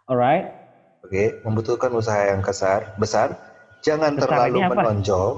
alright. 0.06 0.63
Oke, 1.04 1.24
membutuhkan 1.44 1.92
usaha 1.94 2.32
yang 2.32 2.40
besar, 2.42 2.96
besar. 2.96 3.36
Jangan 3.84 4.16
Besar 4.16 4.48
terlalu 4.48 4.60
apa? 4.64 4.72
menonjol, 4.80 5.30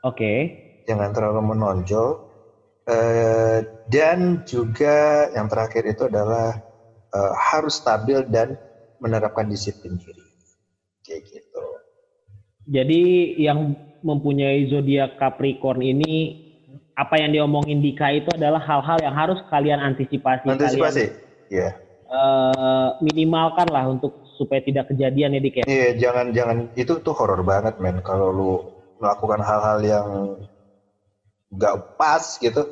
Oke. 0.00 0.32
jangan 0.88 1.12
terlalu 1.12 1.40
menonjol, 1.52 2.16
eh, 2.88 3.60
dan 3.84 4.40
juga 4.48 5.28
yang 5.36 5.46
terakhir 5.52 5.84
itu 5.84 6.08
adalah 6.08 6.56
eh, 7.12 7.32
harus 7.52 7.76
stabil 7.76 8.24
dan 8.32 8.56
menerapkan 8.96 9.44
disiplin 9.44 10.00
diri, 10.00 10.24
kayak 11.04 11.22
gitu. 11.28 11.64
Jadi 12.66 13.36
yang 13.36 13.76
mempunyai 14.00 14.66
zodiak 14.72 15.20
Capricorn 15.20 15.84
ini 15.84 16.34
apa 16.96 17.20
yang 17.20 17.30
diomongin 17.36 17.78
Dika 17.84 18.08
itu 18.10 18.32
adalah 18.32 18.58
hal-hal 18.58 18.98
yang 19.04 19.14
harus 19.14 19.38
kalian 19.52 19.78
antisipasi. 19.78 20.48
Antisipasi, 20.48 21.04
ya. 21.52 21.68
eh, 22.08 22.88
minimalkan 23.04 23.68
lah 23.68 23.84
untuk 23.86 24.16
supaya 24.36 24.60
tidak 24.62 24.92
kejadian 24.92 25.36
ya 25.36 25.40
Dik 25.40 25.56
ya. 25.60 25.64
Iya, 25.64 25.88
jangan 25.98 26.26
jangan 26.36 26.56
itu 26.76 27.00
tuh 27.00 27.14
horor 27.16 27.42
banget 27.42 27.80
men 27.80 28.04
kalau 28.04 28.28
lu 28.30 28.52
melakukan 29.00 29.40
hal-hal 29.40 29.78
yang 29.84 30.08
nggak 31.52 31.96
pas 31.96 32.36
gitu. 32.40 32.62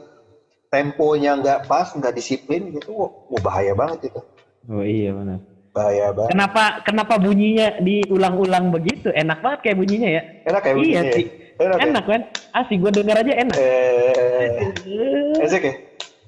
Temponya 0.69 1.39
nggak 1.39 1.71
pas, 1.71 1.95
nggak 1.95 2.15
disiplin 2.19 2.75
gitu. 2.75 2.91
Wah, 2.91 3.11
wah, 3.31 3.41
bahaya 3.47 3.73
banget 3.79 4.11
itu. 4.11 4.21
Oh 4.67 4.83
iya 4.83 5.15
benar. 5.15 5.39
Bahaya 5.71 6.11
banget. 6.11 6.31
Kenapa 6.35 6.65
kenapa 6.83 7.15
bunyinya 7.19 7.79
diulang-ulang 7.79 8.75
begitu? 8.75 9.15
Enak 9.15 9.39
banget 9.39 9.61
kayak 9.71 9.79
bunyinya 9.79 10.11
ya. 10.11 10.23
Enak 10.51 10.61
kayak 10.67 10.77
iya 10.77 10.83
begini 10.83 11.07
ya? 11.07 11.15
sih. 11.15 11.27
Enak, 11.55 11.79
ya? 11.79 11.85
Enak 11.87 12.05
kan? 12.11 12.21
Asik 12.59 12.79
gue 12.83 12.91
denger 12.91 13.17
aja 13.23 13.33
enak. 13.39 13.57
Eh, 13.59 15.43
asik 15.47 15.63
ya? 15.63 15.75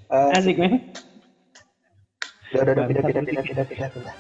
Eh, 0.07 0.39
Asik 0.39 0.57
men. 0.63 0.95
udah, 2.55 2.63
udah, 2.63 2.73
udah, 2.73 2.85
pindah, 2.87 3.03
pindah, 3.03 3.23
pindah, 3.27 3.43
pindah, 3.43 3.67
pindah, 3.67 3.89
pindah. 3.91 4.15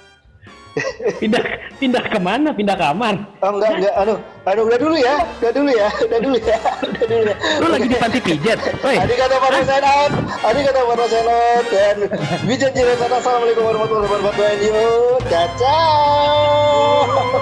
Pindah 1.16 1.40
pindah 1.80 2.04
ke 2.04 2.18
mana? 2.20 2.52
Pindah 2.52 2.76
kamar. 2.76 3.16
Oh 3.40 3.48
enggak, 3.56 3.80
enggak, 3.80 3.94
anu, 3.96 4.14
anu 4.44 4.60
udah 4.68 4.76
dulu 4.76 4.96
ya, 5.00 5.14
udah 5.40 5.52
dulu 5.56 5.70
ya, 5.72 5.88
udah 6.04 6.18
dulu 6.20 6.36
ya, 6.36 6.58
udah 6.84 7.06
dulu 7.08 7.22
ya. 7.24 7.36
Lu 7.64 7.66
lagi 7.72 7.86
di 7.88 7.96
panti 7.96 8.18
pijat. 8.20 8.58
Woi. 8.84 8.96
Adi 9.00 9.14
kata 9.16 9.36
para 9.40 9.60
senat, 9.64 10.10
Adi 10.44 10.60
kata 10.68 10.80
para 10.84 11.04
senat, 11.08 11.64
dan 11.72 11.96
Wijan 12.44 12.72
Jiresan, 12.76 13.08
Assalamualaikum 13.08 13.64
warahmatullahi 13.64 14.04
wabarakatuh, 14.04 14.68
yuk, 14.68 15.20
ciao. 15.56 17.40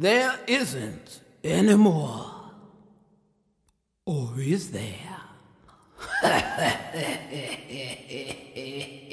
There 0.00 0.32
isn't 0.46 1.20
anymore. 1.44 2.24
Or 4.06 4.32
is 4.38 4.70
there? 4.70 5.20